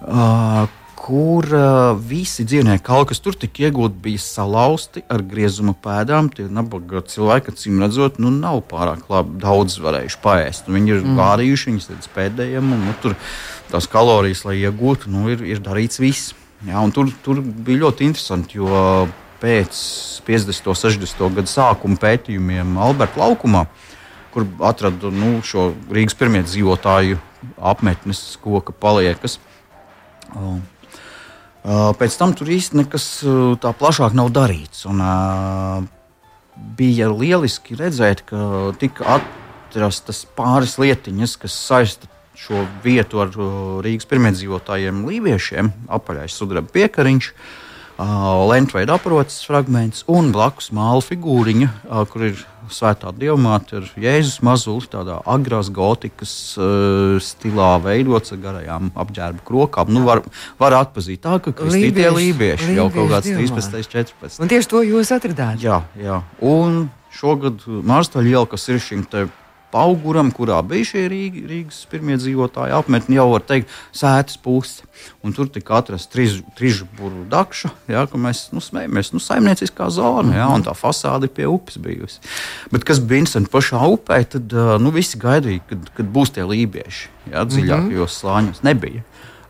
Uh, 0.03 0.69
kur 1.03 1.47
uh, 1.51 1.97
visi 1.99 2.45
dzīvnieki, 2.47 2.85
kaut 2.87 3.09
kas 3.11 3.19
tur 3.23 3.35
tika 3.39 3.67
iegūti, 3.67 3.99
bija 4.05 4.23
salauzti 4.23 5.03
ar 5.11 5.25
griezuma 5.27 5.75
pēdām. 5.75 6.29
Tie 6.31 6.47
nabaga 6.47 7.03
cilvēki, 7.11 7.55
acīm 7.55 7.83
redzot, 7.83 8.21
nu, 8.23 8.31
nav 8.35 8.61
pārāk 8.71 9.09
labi, 9.11 9.35
daudz 9.43 9.81
varējuši 9.83 10.21
paēst. 10.23 10.71
Viņi 10.71 10.95
ir 10.95 11.03
mm. 11.03 11.19
vārījuši 11.19 11.71
viņus 11.71 11.91
līdz 11.91 12.11
pēdējiem, 12.15 12.71
un 12.77 12.87
nu, 12.87 12.95
tur 13.03 13.17
tās 13.73 13.91
kalorijas, 13.91 14.45
lai 14.47 14.61
iegūtu, 14.61 15.11
nu, 15.11 15.27
ir, 15.33 15.43
ir 15.49 15.63
darīts 15.65 15.99
viss. 16.03 16.37
Jā, 16.69 16.83
tur, 16.95 17.11
tur 17.25 17.43
bija 17.43 17.89
ļoti 17.89 18.07
interesanti, 18.07 18.61
jo 18.61 19.09
pēc 19.43 19.79
50. 20.29 20.69
un 20.71 20.79
60. 20.79 21.25
gadu 21.41 21.51
sākuma 21.51 21.99
pētījumiem 21.99 22.77
Alberta 22.79 23.25
laukumā, 23.25 23.65
kur 24.31 24.47
atrada 24.63 25.11
nu, 25.11 25.41
šo 25.43 25.73
Rīgas 25.91 26.15
pirmie 26.19 26.45
dzīvotāju 26.47 27.19
apmetnes 27.59 28.23
koka 28.45 28.71
paliekas. 28.71 29.41
Um, 30.37 30.63
Pēc 31.63 32.15
tam 32.19 32.33
tur 32.35 32.51
īstenībā 32.51 32.89
nekas 32.89 33.05
tā 33.63 33.71
plašāk 33.79 34.17
nav 34.19 34.33
darīts. 34.35 34.83
Un, 34.91 35.03
bija 36.79 37.11
lieliski 37.13 37.77
redzēt, 37.79 38.25
ka 38.27 38.73
tika 38.81 39.19
atrastas 39.19 40.25
pāris 40.37 40.77
lietiņas, 40.83 41.37
kas 41.45 41.57
saista 41.57 42.11
šo 42.39 42.65
vietu 42.83 43.21
ar 43.23 43.31
Rīgas 43.85 44.09
pirmiedzīvotājiem, 44.11 45.05
līviešiem, 45.07 45.71
apaļais 45.93 46.35
sudraba 46.35 46.73
piekariņš. 46.75 47.31
Lentveida 47.99 48.97
aproces 48.97 49.45
fragments 49.47 50.03
un 50.11 50.33
blakus 50.33 50.71
māla 50.75 51.03
figūriņa, 51.05 51.69
kur 52.11 52.25
ir 52.31 52.41
svētā 52.73 53.13
dievmāte 53.17 53.81
ar 53.81 53.91
Jēzus 54.01 54.41
mazuli, 54.45 54.87
tādā 54.91 55.19
agrās 55.29 55.69
gotikas 55.75 56.33
uh, 56.57 57.19
stilā 57.23 57.75
veidots 57.85 58.33
ar 58.33 58.41
garajām 58.43 58.91
apģērba 59.05 59.45
krokām. 59.47 59.93
Nu, 59.93 60.05
var, 60.09 60.23
var 60.61 60.79
atpazīt 60.81 61.23
tā, 61.27 61.37
ka 61.43 61.55
kristītie 61.57 62.09
lībieši 62.17 62.79
jau 62.79 62.89
kaut 62.95 63.13
kāds 63.13 63.29
13, 63.29 63.85
14. 63.93 64.41
Un 64.43 64.53
tieši 64.53 64.73
to 64.73 64.83
jūs 64.87 65.13
atradāt? 65.15 65.63
Jā, 65.63 65.83
jā. 66.01 66.23
Un 66.41 66.87
šogad 67.13 67.67
Mārstaļa 67.67 68.33
iela, 68.33 68.49
kas 68.49 68.69
ir 68.73 68.81
šim 68.83 69.05
te 69.05 69.27
auguram, 69.79 70.31
kurā 70.35 70.61
bija 70.67 70.89
šie 70.93 71.05
Rīga, 71.11 71.43
Rīgas 71.51 71.83
pirmie 71.91 72.17
dzīvotāji 72.21 72.75
apmetni, 72.77 73.19
jau 73.19 73.29
var 73.33 73.45
teikt, 73.49 73.73
sēdes 73.97 74.39
pusi. 74.43 74.87
Un 75.27 75.35
tur 75.35 75.49
tika 75.51 75.81
atrasta 75.81 76.15
trīs 76.15 76.37
burbuļu 76.95 77.25
dakša, 77.33 77.71
jā, 77.91 78.05
ka 78.11 78.21
mēs 78.21 78.45
nu, 78.55 78.63
smējamies, 78.63 79.11
nu, 79.15 79.23
saimnieciskā 79.23 79.89
zona, 79.91 80.37
jā, 80.37 80.47
un 80.55 80.63
tā 80.67 80.75
fasāde 80.79 81.31
pie 81.33 81.49
upes 81.51 81.81
bijusi. 81.83 82.23
Bet 82.71 82.87
kas 82.87 83.01
bija 83.03 83.25
interesanti 83.25 83.51
pašā 83.51 83.83
upē, 83.97 84.21
tad 84.37 84.55
nu, 84.83 84.95
visi 84.95 85.19
gaidīja, 85.23 85.65
kad, 85.71 85.91
kad 85.97 86.13
būs 86.15 86.37
tie 86.37 86.47
lībieši, 86.47 87.09
jā, 87.33 87.47
dziļākajos 87.51 87.91
mm 87.91 88.05
-hmm. 88.07 88.19
slāņos. 88.21 88.63
Nebija. 88.67 89.03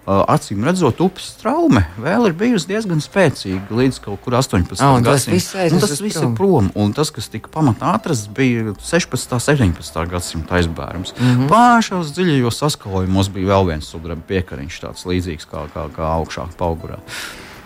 Uh, 0.03 0.25
acīm 0.27 0.65
redzot, 0.67 0.99
upes 0.99 1.29
traume 1.39 1.85
vēl 2.03 2.25
ir 2.27 2.33
bijusi 2.35 2.67
diezgan 2.73 2.99
spēcīga 2.99 3.71
līdz 3.79 4.01
kaut 4.03 4.19
kur 4.25 4.35
18. 4.35 4.81
Oh, 4.83 4.97
gadsimtam. 4.99 5.69
Nu, 5.71 5.79
tas 5.79 6.03
viss 6.03 6.19
ir 6.19 6.33
prom, 6.35 6.73
un 6.75 6.91
tas, 6.97 7.13
kas 7.15 7.31
tika 7.31 7.47
pamatā 7.55 7.93
atrasts, 7.95 8.27
bija 8.35 8.75
16. 8.83 9.37
un 9.39 9.45
17. 9.47 10.03
gadsimta 10.11 10.59
aizbērums. 10.59 11.15
Mm 11.15 11.29
-hmm. 11.29 11.53
Pāršos 11.53 12.11
dziļajos 12.17 12.59
saskalojumos 12.65 13.31
bija 13.31 13.55
vēl 13.55 13.69
viens 13.71 13.87
sudraba 13.95 14.27
piekariņš, 14.27 14.81
tāds 14.83 15.07
līdzīgs 15.07 15.47
kā, 15.47 15.69
kā, 15.71 15.87
kā 15.95 16.11
augšāk 16.19 16.59
paugurā. 16.59 16.99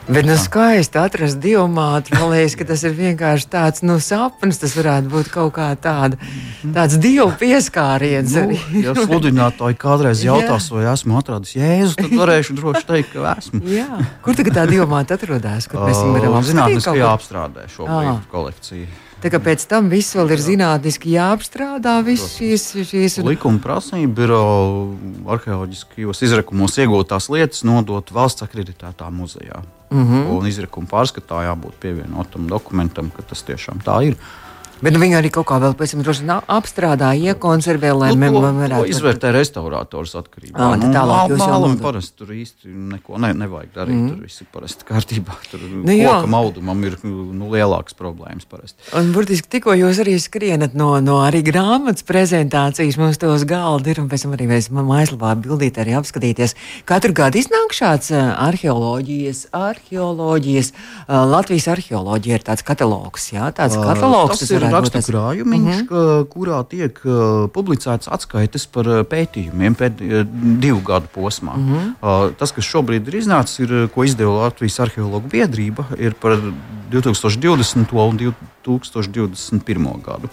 Bet 0.06 0.26
nu, 0.26 0.36
skaisti 0.38 1.00
atrast 1.02 1.40
divu 1.42 1.64
mātu. 1.66 2.14
Man 2.14 2.30
liekas, 2.30 2.54
ka 2.54 2.66
tas 2.68 2.84
ir 2.86 2.92
vienkārši 2.94 3.48
tāds 3.50 3.82
nu, 3.82 3.96
sapnis. 4.02 4.60
Tas 4.62 4.76
varētu 4.78 5.10
būt 5.10 5.30
kaut 5.34 5.56
kā 5.56 5.72
tāda, 5.82 6.18
tāds 6.62 6.94
dievu 7.02 7.32
pieskāriens. 7.40 8.36
Nu, 8.38 8.54
ja 8.84 8.94
sludinātāji 8.94 9.78
kādreiz 9.82 10.22
jautās, 10.22 10.68
vai 10.70 10.86
esmu 10.92 11.18
atradis 11.18 11.56
Jēzu, 11.58 11.98
tad 11.98 12.14
varēšu 12.22 12.54
droši 12.60 12.86
teikt, 12.92 13.16
ka 13.16 13.34
esmu. 13.34 13.64
Jā. 13.72 13.98
Kur 14.22 14.38
tagad 14.38 14.60
tā 14.60 14.68
divu 14.70 14.86
māte 14.90 15.18
atrodas? 15.18 15.66
Kur 15.72 15.88
mēs 15.88 15.98
varam 15.98 16.38
apstrādāt? 16.38 16.52
Zinātniskajā 16.52 17.10
apstrādē 17.10 17.66
šobrīd 17.74 18.30
kolekciju. 18.30 18.86
Tā 19.22 19.30
kā 19.32 19.40
pēc 19.40 19.62
tam 19.70 19.88
viss 19.88 20.12
vēl 20.16 20.34
ir 20.34 20.42
zinātniski 20.44 21.14
jāapstrādā, 21.14 21.94
visas 22.04 22.34
šīs, 22.36 22.66
šīs 22.90 23.18
un... 23.22 23.30
likuma 23.30 23.62
prasība 23.64 24.26
ir 24.26 24.34
arheoloģiskajos 25.36 26.20
izrakumos 26.28 26.76
iegūtās 26.76 27.30
lietas 27.32 27.64
nodot 27.64 28.12
valsts 28.12 28.44
akreditētā 28.44 29.08
muzejā. 29.10 29.62
Mm 29.90 30.04
-hmm. 30.04 30.26
Un 30.36 30.46
izrakuma 30.50 30.86
pārskatā 30.90 31.46
jābūt 31.46 31.80
pievienotam 31.80 32.48
dokumentam, 32.50 33.10
ka 33.10 33.22
tas 33.22 33.42
tiešām 33.42 33.80
tā 33.86 34.02
ir. 34.08 34.16
Bet 34.82 34.92
nu, 34.92 35.00
viņi 35.00 35.16
arī 35.16 35.30
kaut 35.32 35.46
kā 35.48 35.56
vēl 35.62 35.72
pēc 35.76 35.94
tam 35.94 36.02
droši 36.04 36.26
apstrādā, 36.52 37.14
iekonservē, 37.16 37.92
lai 37.96 38.10
nu, 38.12 38.20
mēs 38.20 38.34
varētu. 38.36 38.90
Izvērtē 38.92 39.30
restaurators 39.32 40.12
atkarībā. 40.20 40.52
Ah, 40.60 40.74
nu, 40.76 40.90
tālāk 40.92 41.32
jūs 41.32 41.40
jau 41.40 41.48
mālam 41.48 41.76
parasti 41.80 42.18
tur 42.20 42.32
īsti 42.36 42.72
neko 42.92 43.20
ne, 43.24 43.30
nevajag 43.40 43.70
darīt. 43.72 43.96
Mm. 43.96 44.10
Tur 44.12 44.26
viss 44.26 44.42
ir 44.44 44.50
parasti 44.52 44.88
kārtībā. 44.88 45.36
Tur 45.48 45.64
nu, 45.64 45.86
koka 45.88 46.28
maudumam 46.28 46.84
ir 46.84 46.98
nu, 47.06 47.48
lielākas 47.54 47.96
problēmas 47.96 48.48
parasti. 48.50 48.84
Un 49.00 49.14
burtiski 49.14 49.48
tikko 49.56 49.76
jūs 49.80 50.02
arī 50.04 50.18
skrienat 50.20 50.76
no, 50.76 50.90
no 51.04 51.22
arī 51.24 51.40
grāmatas 51.46 52.04
prezentācijas, 52.06 53.00
mums 53.00 53.20
tos 53.22 53.46
galdi 53.48 53.94
ir, 53.94 54.02
un 54.02 54.10
pēc 54.12 54.26
tam 54.26 54.36
arī 54.36 54.50
mēs 54.52 54.68
mājaslapā 54.74 55.32
bildīt 55.40 55.80
arī 55.80 55.96
apskatīties. 55.96 56.56
Katru 56.88 57.16
gadu 57.16 57.40
iznāk 57.40 57.72
šāds 57.76 58.12
arheoloģijas, 58.12 59.46
arheoloģijas, 59.56 60.72
Latvijas 61.08 61.70
arheoloģija 61.72 62.40
ir 62.42 62.46
tāds 62.52 62.66
katalogs, 62.66 63.30
jā, 63.32 63.48
tāds 63.56 63.80
katalogs. 63.80 64.44
Tas 64.44 64.65
ir 64.66 64.76
rakstu 64.76 65.02
krājumiņš, 65.08 65.74
uh 65.74 65.80
mhm. 65.80 65.98
-huh. 65.98 66.26
kurā 66.32 66.60
tiek 66.68 67.00
uh, 67.04 67.46
publicēts 67.52 68.10
atskaites 68.12 68.66
par 68.66 68.88
uh, 68.90 69.02
pētījumiem 69.06 69.76
pēc 69.78 70.02
uh, 70.02 70.24
divu 70.62 70.80
gadu 70.86 71.10
posmā. 71.14 71.56
Uh 71.56 71.70
-huh. 71.70 71.92
uh, 72.00 72.34
tas, 72.38 72.52
kas 72.52 72.64
šobrīd 72.64 73.08
ir 73.08 73.20
iznācis, 73.22 73.60
ir, 73.66 73.88
ko 73.94 74.04
izdeva 74.04 74.46
Latvijas 74.46 74.80
arheologu 74.80 75.28
biedrība, 75.28 75.86
ir 75.98 76.14
par 76.14 76.38
2020. 76.90 77.92
un 77.92 78.18
2021. 78.64 80.02
gadu. 80.02 80.28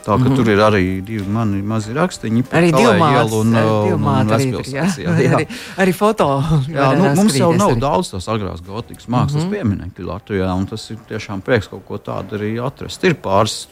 Tā 0.00 0.14
ka 0.14 0.16
mm 0.16 0.26
-hmm. 0.26 0.36
tur 0.36 0.48
ir 0.48 0.58
arī 0.58 1.00
divi 1.04 1.26
mani 1.28 1.62
mazi 1.62 1.92
rakstīņi. 1.92 2.44
Arī 2.56 2.70
divi 2.72 2.94
mākslinieki, 3.00 4.56
un 4.56 4.74
jā. 4.74 4.86
Jā, 4.96 5.12
jā. 5.26 5.34
Arī, 5.36 5.46
arī 5.76 5.92
foto. 5.92 6.28
Jā, 6.68 6.86
nu, 6.96 7.10
mums 7.16 7.36
jau 7.36 7.52
nav 7.52 7.74
arī. 7.74 7.80
daudz 7.80 8.12
tās 8.14 8.28
agrās 8.28 8.62
gotikas 8.64 9.08
mākslas 9.08 9.44
mm 9.44 9.48
-hmm. 9.48 9.50
pieminekļu 9.50 10.06
Latvijā, 10.06 10.54
un 10.56 10.66
tas 10.66 10.90
ir 10.90 10.96
tiešām 11.08 11.40
prieks 11.40 11.68
kaut 11.68 11.84
ko 11.88 11.98
tādu 11.98 12.38
arī 12.38 12.66
atrast. 12.66 13.04
Ir 13.04 13.14
pāris 13.14 13.68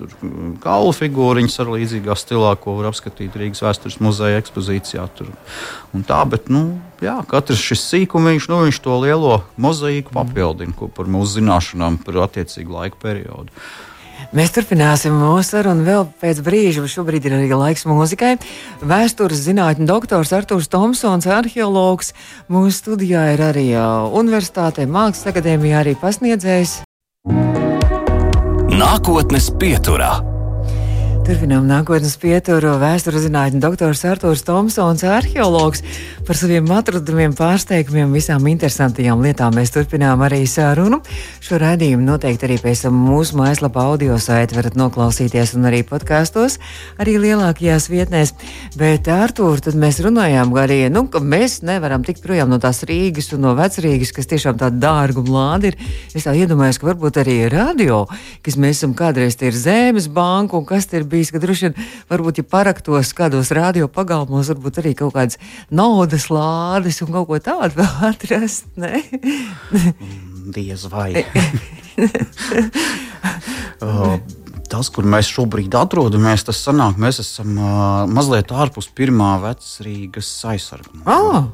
kaulu 0.61 0.93
figūriņas 0.93 1.61
ar 1.61 1.67
līdzīgā 1.67 2.15
stilā, 2.17 2.57
ko 2.57 2.77
var 2.77 2.93
apskatīt 2.93 3.33
Rīgas 3.33 3.65
vēstures 3.65 4.01
muzeja 4.01 4.39
ekspozīcijā. 4.39 5.09
Tur. 5.17 5.27
Un 5.95 6.05
tā, 6.05 6.29
bet 6.29 6.49
nu, 6.49 6.81
jā, 7.01 7.25
katrs 7.27 7.59
šis 7.59 7.89
sīkumiņš, 7.93 8.49
nu, 8.49 8.65
viņš 8.69 8.81
to 8.85 9.01
lielo 9.01 9.43
mozaīku 9.57 10.13
papildina 10.13 10.73
par 10.95 11.07
mūsu 11.07 11.41
zināšanām 11.41 11.99
par 12.05 12.15
attiecīgu 12.29 12.73
laika 12.73 12.97
periodu. 13.01 13.49
Mēs 14.37 14.53
turpināsim 14.53 15.15
mūsu 15.17 15.55
sarunu 15.55 15.87
vēl 15.87 16.07
pēc 16.21 16.43
brīža. 16.45 16.85
Šobrīd 16.89 17.29
ir 17.29 17.39
arī 17.39 17.51
laiks 17.53 17.87
mūzikai. 17.89 18.37
Vēstures 18.85 19.45
zinātņu 19.47 19.89
doktors 19.89 20.35
Artūrs 20.37 20.71
Tomsons, 20.73 21.27
arheologs. 21.27 22.15
Mūsu 22.53 22.77
studijā 22.77 23.29
ir 23.35 23.45
arī 23.51 23.69
Universitātē, 24.21 24.89
Mākslas 24.89 25.33
akadēmijā 25.33 25.85
arī 25.85 25.97
pasniedzējs. 26.01 26.83
Nākotnes 28.79 29.51
pieturā. 29.59 30.38
Turpinām 31.29 31.67
nākotnes 31.69 32.15
pieturu 32.17 32.71
vēstures 32.81 33.27
zinātņu 33.27 33.59
doktors 33.61 34.01
Artūrs 34.09 34.41
Tomsons, 34.47 35.03
arheologs. 35.05 35.83
Par 36.25 36.37
saviem 36.41 36.71
atradumiem, 36.73 37.35
pārsteigumiem, 37.37 38.15
visām 38.17 38.47
interesantajām 38.49 39.21
lietām 39.21 39.53
mēs 39.57 39.75
turpinām 39.75 40.23
arī 40.25 40.39
sarunu. 40.49 41.03
Šo 41.45 41.59
raidījumu 41.61 42.07
noteikti 42.07 42.49
arī 42.49 42.57
pēc 42.63 42.87
tam 42.87 42.97
mūsu 43.05 43.37
mājaslapā 43.37 43.85
audio 43.91 44.17
saiti 44.21 44.57
varat 44.57 44.79
noklausīties 44.81 45.53
un 45.59 45.69
arī 45.69 45.83
podkāstos, 45.89 46.57
arī 46.97 47.19
lielākajās 47.21 47.91
vietnēs. 47.93 48.33
Bet 48.81 49.13
Artūr, 49.13 49.61
tad 49.69 49.77
mēs 49.77 50.01
runājām 50.05 50.57
arī, 50.57 50.81
nu, 50.89 51.05
ka 51.13 51.21
mēs 51.21 51.59
nevaram 51.61 52.09
tikt 52.09 52.25
projām 52.25 52.49
no 52.49 52.61
tās 52.61 52.81
Rīgas 52.89 53.35
un 53.37 53.45
no 53.45 53.53
vecrīgas, 53.59 54.15
kas 54.17 54.33
tiešām 54.33 54.57
tāda 54.65 54.81
dārga 54.87 55.21
un 55.21 55.31
lāda 55.37 55.75
ir. 55.75 55.79
Es 56.17 56.25
tā 56.25 56.33
iedomājos, 56.41 56.81
ka 56.81 56.89
varbūt 56.89 57.21
arī 57.21 57.39
radio, 57.53 58.07
kas 58.41 58.57
mēs 58.57 58.81
esam 58.81 58.97
kādreiz 58.97 59.37
ir 59.45 59.53
Zēmes 59.53 60.09
banka 60.09 60.57
un 60.57 60.65
kas 60.69 60.89
ir 60.97 61.05
bijis 61.05 61.18
bijis, 61.19 61.35
ka 61.35 61.43
droši 61.43 61.69
vien, 61.69 61.77
varbūt, 62.13 62.41
ja 62.41 62.47
paraktos 62.47 63.13
kādos 63.19 63.51
radio 63.57 63.91
pagalmos, 63.91 64.53
varbūt 64.55 64.81
arī 64.85 64.95
kaut 64.99 65.17
kādas 65.19 65.43
naudas 65.69 66.31
lādes 66.31 67.03
un 67.05 67.13
kaut 67.19 67.29
ko 67.33 67.43
tādu 67.51 67.83
vēl 67.83 67.95
atrast. 68.13 68.71
Ne? 68.79 69.03
Diez 70.55 70.87
vai. 70.89 71.13
uh, 73.85 74.19
tas, 74.71 74.91
kur 74.93 75.07
mēs 75.09 75.31
šobrīd 75.33 75.75
atrodamies, 75.79 76.47
tas 76.49 76.61
sanāk, 76.65 76.99
mēs 77.01 77.23
esam 77.25 77.57
uh, 77.57 78.05
mazliet 78.11 78.53
ārpus 78.55 78.91
pirmā 78.95 79.37
vecrīgas 79.43 80.31
aizsardzības. 80.53 81.07
Oh. 81.09 81.49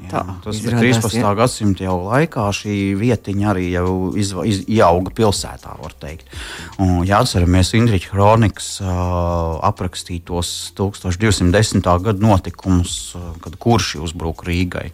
Jā, 0.00 0.10
tā, 0.12 0.20
tas 0.44 0.60
ir 0.62 0.74
13. 0.78 1.18
Ja? 1.18 1.32
gadsimta 1.36 1.84
jau 1.84 1.96
laikā. 2.06 2.46
Šī 2.56 2.76
vietiņa 2.98 3.48
arī 3.52 3.66
jau 3.74 3.90
izva, 4.18 4.46
iz, 4.48 4.62
ieauga 4.70 5.12
pilsētā, 5.16 5.74
var 5.80 5.94
teikt. 6.00 6.30
Un, 6.80 7.02
ja 7.08 7.20
atceramies 7.20 7.74
Indriča 7.76 8.14
kronikas 8.14 8.72
uh, 8.80 9.58
aprakstītos 9.68 10.72
1210. 10.78 11.84
gada 12.06 12.24
notikumus, 12.24 12.96
kad 13.44 13.58
kurši 13.60 14.00
uzbruka 14.00 14.48
Rīgai. 14.48 14.88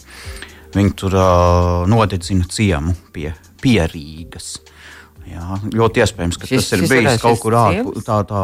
Viņi 0.74 0.94
tur 0.98 1.14
uh, 1.14 1.86
nodedzina 1.88 2.48
ciemu 2.50 2.96
pie, 3.14 3.30
pie 3.62 3.78
Rīgas. 3.92 4.56
Jā, 5.26 5.56
ļoti 5.74 6.02
iespējams, 6.02 6.36
ka 6.38 6.46
šis, 6.46 6.68
tas 6.68 6.76
ir 6.76 6.84
bijis 6.86 7.22
kaut 7.22 7.40
kur 7.42 7.56
ārpus 7.58 8.04
tā, 8.06 8.20
tā, 8.28 8.42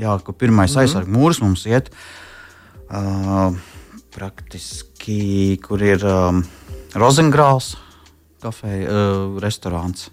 jā, 0.00 0.18
ka 0.24 0.32
pirmais 0.32 0.68
mm 0.68 0.76
-hmm. 0.76 0.82
aizsardzības 0.82 1.16
mūris 1.16 1.40
mums 1.40 1.64
iet. 1.68 1.88
Uh, 2.86 3.56
praktiski, 4.16 5.58
kur 5.62 5.82
ir 5.84 6.04
um, 6.08 6.42
Rozengrāls 6.96 7.74
kafejnīca, 8.42 8.92
uh, 8.92 9.40
restorāns. 9.42 10.08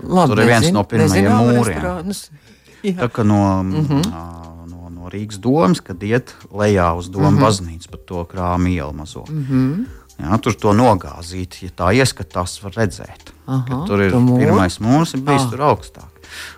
Labi, 0.00 0.32
Tur 0.32 0.42
ir 0.42 0.50
viens 0.50 0.66
nezinu, 0.66 0.78
no 0.78 0.84
pirmajiem 0.88 1.30
mūriem. 1.50 1.86
Tā 2.96 3.08
kā 3.12 3.24
no, 3.26 3.40
mm 3.62 3.86
-hmm. 3.86 4.06
uh, 4.08 4.64
no, 4.70 4.90
no 4.92 5.10
Rīgas 5.12 5.40
domas, 5.42 5.80
kad 5.80 6.02
iet 6.02 6.34
lejā 6.52 6.92
uz 6.96 7.08
domu 7.10 7.30
mm 7.30 7.36
-hmm. 7.36 7.44
baznīcu 7.44 7.90
pa 7.90 7.98
to 8.06 8.24
krāmu 8.24 8.68
ielu 8.68 8.92
mazo. 8.92 9.24
Mm 9.28 9.46
-hmm. 9.50 9.86
Jā, 10.16 10.38
tur 10.40 10.54
to 10.54 10.72
nogāzīt, 10.72 11.58
ja 11.62 11.68
tā 11.76 11.92
ieskatās, 11.92 12.62
var 12.62 12.72
redzēt. 12.72 13.32
Aha, 13.46 13.84
tur 13.86 14.00
ir 14.00 14.10
pirmais 14.10 14.78
mūrs, 14.80 15.14
ir 15.14 15.20
bijis 15.20 15.42
ah. 15.42 15.50
tur 15.50 15.60
augstāk. 15.60 16.08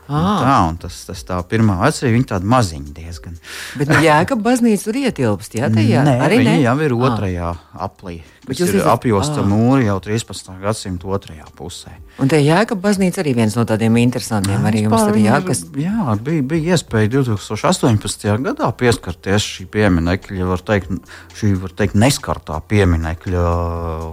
Ah. 0.08 0.40
Tā, 0.40 0.56
un 0.70 0.76
tas, 0.80 0.94
tas 1.04 1.20
tā 1.28 1.36
pirmā 1.44 1.74
vecrīga, 1.82 2.14
viņa 2.14 2.28
tāda 2.30 2.48
maziņa 2.48 2.94
diezgan. 2.96 3.34
Bet 3.76 3.90
nu, 3.92 3.98
jēga 4.00 4.38
baznīca 4.40 4.88
tur 4.88 4.96
ietilpst, 5.02 5.58
jā, 5.60 5.68
tajā? 5.68 6.04
Nē, 6.06 6.14
arī 6.24 6.38
viņa 6.40 6.54
ne? 6.54 6.62
jau 6.64 6.76
ir 6.86 6.94
ah. 6.96 7.02
otrajā 7.10 7.50
ah. 7.52 7.58
aplī, 7.84 8.14
kas 8.46 8.62
ir 8.64 8.78
esat... 8.78 8.88
apjosta 8.94 9.42
ah. 9.42 9.48
mūri 9.50 9.84
jau 9.90 9.98
13. 10.08 10.54
gadsimta 10.62 11.10
otrajā 11.12 11.48
pusē. 11.58 11.92
Un 12.18 12.30
te 12.32 12.40
jēga 12.40 12.74
baznīca 12.80 13.20
arī 13.22 13.34
viens 13.36 13.54
no 13.54 13.62
tādiem 13.68 13.94
interesantiem 14.00 14.64
arī 14.66 14.86
jums 14.86 15.04
arī 15.04 15.26
jā, 15.26 15.36
kas... 15.44 15.60
Jā, 15.78 16.16
bija, 16.24 16.46
bija 16.50 16.74
iespēja 16.74 17.12
2018. 17.18 18.24
gadā 18.48 18.72
pieskarties 18.80 19.44
šī 19.44 19.68
pieminekļa, 19.76 20.48
var 20.48 20.64
teikt, 20.72 20.96
šī, 21.38 21.52
var 21.60 21.76
teikt, 21.78 22.00
neskartā 22.00 22.58
pieminekļa 22.72 23.44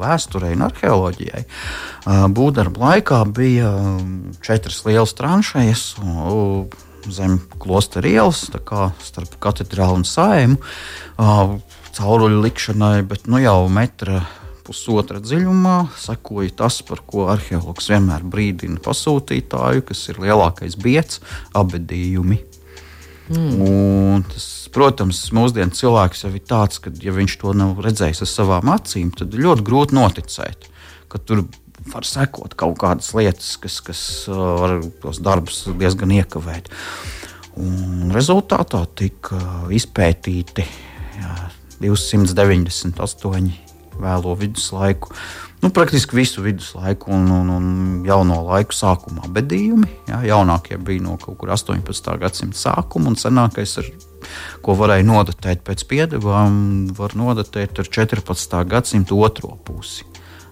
vēsturei 0.04 0.54
un 0.60 0.68
arheoloģijai. 0.68 1.46
Būdarba 2.36 2.92
laikā 2.92 3.24
bija 3.32 3.72
četras 4.46 4.84
lielas 4.86 5.16
tranšejas, 5.94 6.84
zem 7.12 7.39
klostera 7.62 8.10
ielas, 8.10 8.48
starp 9.06 9.36
katedrālu 9.44 10.01
un 10.01 10.08
saimu, 10.08 10.58
cauruļu 11.96 12.42
likšanai, 12.42 13.06
bet 13.08 13.30
nu 13.32 13.39
jau 13.44 13.68
metra 13.72 14.24
pusotra 14.65 15.22
dziļumā 15.22 15.77
sekoja 16.01 16.56
tas, 16.63 16.80
par 16.86 17.04
ko 17.06 17.27
arheologs 17.30 17.92
vienmēr 17.92 18.25
brīdina 18.25 18.82
pasūtītāju, 18.84 19.86
kas 19.86 20.01
ir 20.10 20.22
lielākais 20.24 20.77
biets- 20.82 21.22
abedījumi. 21.62 22.42
Mm. 23.30 24.24
Tas, 24.30 24.70
protams, 24.74 25.24
mūsdienu 25.34 25.74
cilvēks 25.74 26.25
jau 26.25 26.34
ir 26.34 26.44
tāds, 26.46 26.82
ka, 26.82 26.92
ja 27.01 27.13
viņš 27.13 27.38
to 27.42 27.54
nav 27.54 27.82
redzējis 27.82 28.22
ar 28.22 28.30
savām 28.30 28.70
acīm, 28.74 29.13
tad 29.13 29.34
ļoti 29.34 29.65
grūti 29.65 29.98
noticēt, 29.98 30.68
ka 31.10 31.18
tur 31.18 31.46
var 31.94 32.08
sekot 32.08 32.56
kaut 32.58 32.77
kādas 32.82 33.12
lietas, 33.18 33.56
kas, 33.62 33.80
kas 33.86 34.01
uh, 34.32 34.42
var 34.62 34.77
tos 35.04 35.22
darbus 35.24 35.65
diezgan 35.80 36.13
iekavēt. 36.18 36.72
Un 37.62 38.12
rezultātā 38.12 38.82
tika 39.00 39.39
izpētīti 39.72 40.65
jā, 41.20 41.36
298 41.84 43.54
vēlo 43.96 44.34
viduslaiku, 44.36 45.13
nu, 45.62 45.70
praktiski 45.70 46.18
visu 46.18 46.44
viduslaiku 46.44 47.13
un, 47.15 47.30
un, 47.32 47.52
un 47.54 47.67
jauno 48.08 48.41
laiku 48.50 48.76
sākumā 48.76 49.30
bedījumi. 49.38 49.88
Jā, 50.10 50.19
jaunākie 50.34 50.78
bija 50.82 51.06
no 51.06 51.15
kaut 51.21 51.39
kur 51.39 51.54
18. 51.56 52.12
gadsimta 52.21 52.60
sākuma, 52.60 53.13
un 53.13 53.19
senākais, 53.19 53.78
ar, 53.82 53.88
ko 54.65 54.76
varēja 54.80 55.08
nodatēt 55.08 55.63
pēc 55.67 55.86
piedevām, 55.89 56.60
var 56.98 57.15
nodatēt 57.15 57.80
ar 57.82 57.91
14. 58.02 58.60
gadsimta 58.67 59.15
otro 59.15 59.56
pusi. 59.63 60.04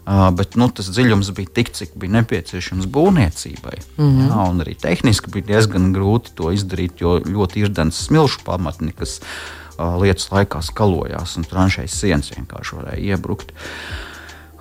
Bet 0.04 0.58
nu, 0.60 0.68
tas 0.68 0.90
dziļums 0.92 1.30
bija 1.36 1.52
tik, 1.60 1.70
cik 1.78 1.94
bija 2.00 2.18
nepieciešams 2.18 2.90
būvniecībai. 2.92 3.78
Mm 3.96 4.10
-hmm. 4.10 4.26
jā, 4.28 4.48
arī 4.66 4.76
tehniski 4.76 5.32
bija 5.32 5.46
diezgan 5.54 5.94
grūti 5.96 6.36
to 6.36 6.52
izdarīt, 6.52 7.00
jo 7.00 7.20
ļoti 7.20 7.64
ir 7.64 7.70
daudz 7.72 7.96
smilšu 8.10 8.44
pamatni, 8.44 8.92
kas 8.92 9.22
uh, 9.22 9.96
lietas 10.02 10.28
laikā 10.32 10.62
skalojās 10.62 11.38
un 11.38 11.48
tranšējas 11.48 12.00
sienas 12.00 12.34
vienkārši 12.36 12.76
varēja 12.76 13.16
iebrukt. 13.16 13.54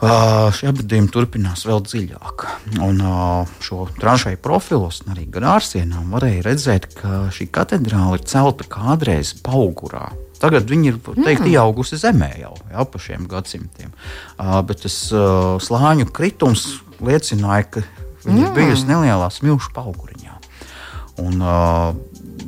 Uh, 0.02 0.50
šie 0.54 0.66
apgādājumi 0.70 1.10
turpinās 1.14 1.66
vēl 1.66 1.82
dziļāk. 1.86 2.46
Un, 2.82 3.02
uh, 3.02 3.46
šo 3.62 3.88
tranšēju 3.98 4.38
profilos, 4.42 5.02
arī 5.10 5.26
gar 5.30 5.58
ārsienām, 5.58 6.10
varēja 6.10 6.42
redzēt, 6.42 6.88
ka 6.98 7.28
šī 7.34 7.46
katedrāle 7.50 8.18
ir 8.18 8.26
celta 8.26 8.66
kādreiz 8.66 9.34
paugurā. 9.42 10.12
Tagad 10.42 10.68
viņi 10.70 10.90
ir 10.90 10.98
teikt, 11.06 11.44
mm. 11.44 11.52
ieaugusi 11.54 11.98
zemē 12.00 12.32
jau 12.40 12.54
ja, 12.72 12.84
pa 12.88 13.00
šiem 13.02 13.28
gadsimtiem. 13.30 13.92
Uh, 14.36 14.58
bet 14.66 14.82
tas 14.84 14.96
uh, 15.14 15.56
slāņu 15.62 16.08
kritums 16.14 16.66
liecināja, 17.02 17.68
ka 17.76 17.84
viņi 18.26 18.38
mm. 18.38 18.48
ir 18.48 18.56
bijusi 18.56 18.88
nelielā 18.90 19.30
smilšu 19.34 19.72
pauguriņā. 19.76 20.38
Un, 21.22 21.38
uh, 21.44 21.92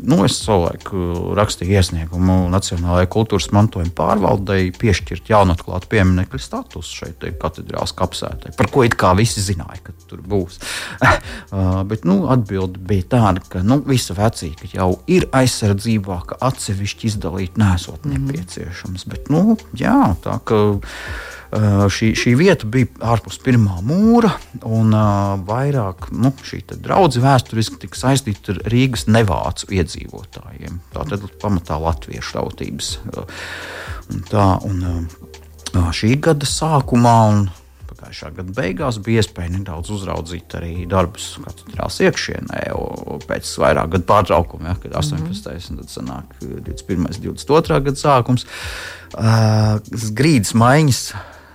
nu, 0.08 0.20
es 0.26 0.36
savulaik 0.42 0.90
rakstīju 1.38 1.78
iesniegumu 1.78 2.36
Nacionālajai 2.52 3.08
kultūras 3.12 3.50
mantojuma 3.54 3.92
pārvaldei 3.96 4.70
piešķirt 4.76 5.30
jaunatklātu 5.32 5.90
pieminiektu 5.92 6.40
statusu 6.42 7.00
šeit 7.00 7.24
katedrāls 7.40 7.94
kapsētai, 7.96 8.54
par 8.58 8.70
ko 8.72 8.84
it 8.86 8.96
kā 9.00 9.14
visi 9.18 9.42
zināja, 9.44 9.80
ka 9.86 9.94
tur 10.10 10.22
būs. 10.24 10.60
uh, 11.04 11.82
bet 11.88 12.06
nu, 12.08 12.24
atbilde 12.32 12.80
bija 12.80 13.08
tāda, 13.16 13.44
ka 13.50 13.64
nu, 13.66 13.80
visa 13.88 14.16
vecīka 14.16 14.70
jau 14.74 14.90
ir 15.10 15.28
aizsardzībā, 15.34 16.20
ka 16.30 16.40
atsevišķi 16.50 17.10
izdalīt 17.12 17.60
nesot 17.60 18.04
mhm. 18.04 18.26
nepieciešams. 18.28 19.08
Bet, 19.10 19.30
nu, 19.32 19.58
jā, 19.78 20.14
tā 20.24 20.38
ka 20.46 20.60
šī, 21.54 22.10
šī 22.18 22.34
vieta 22.38 22.66
bija 22.66 22.88
ārpus 23.14 23.38
pirmā 23.42 23.78
mūra, 23.86 24.32
un 24.66 24.94
uh, 24.94 25.34
vairāk 25.46 26.08
nu, 26.14 26.32
šī 26.42 26.62
draudzene 26.72 27.28
vēsturiski 27.28 27.78
tika 27.84 28.00
saistīta 28.00 28.54
ar 28.54 28.62
Rīgas 28.72 29.06
nevācu 29.06 29.68
iedzīvotājiem. 29.78 30.80
Tā 30.94 31.04
tad 31.10 31.26
pamatā 31.42 31.78
latviešu 31.82 32.38
tautības. 32.38 32.94
Uh, 33.12 33.44
un 34.10 34.24
tā, 34.30 34.46
un, 34.66 34.80
uh, 35.76 35.92
šī 35.94 36.16
gada 36.24 36.48
sākumā 36.48 37.18
un 37.34 37.44
pagājušā 37.90 38.30
gada 38.34 38.54
beigās 38.56 38.98
bija 39.04 39.22
iespēja 39.22 39.52
nedaudz 39.54 39.92
uzraudzīt 39.94 40.56
arī 40.58 40.72
darbus 40.90 41.36
katedrās 41.44 42.00
iekšienē, 42.04 42.64
pēc 43.28 43.52
vairāk 43.62 43.92
gadu 43.94 44.08
pārtraukuma, 44.08 44.72
ja, 44.72 44.80
kad 44.82 44.96
18. 45.04 45.20
Mm 45.20 45.30
-hmm. 45.30 45.70
un 45.70 45.78
tad 45.78 45.92
sanāk 45.92 46.34
21. 46.40 47.20
22. 47.22 47.80
gada 47.84 47.96
sākums. 47.96 48.46
Uh, 49.14 49.78
grīdas 50.18 50.54
maiņas 50.58 51.14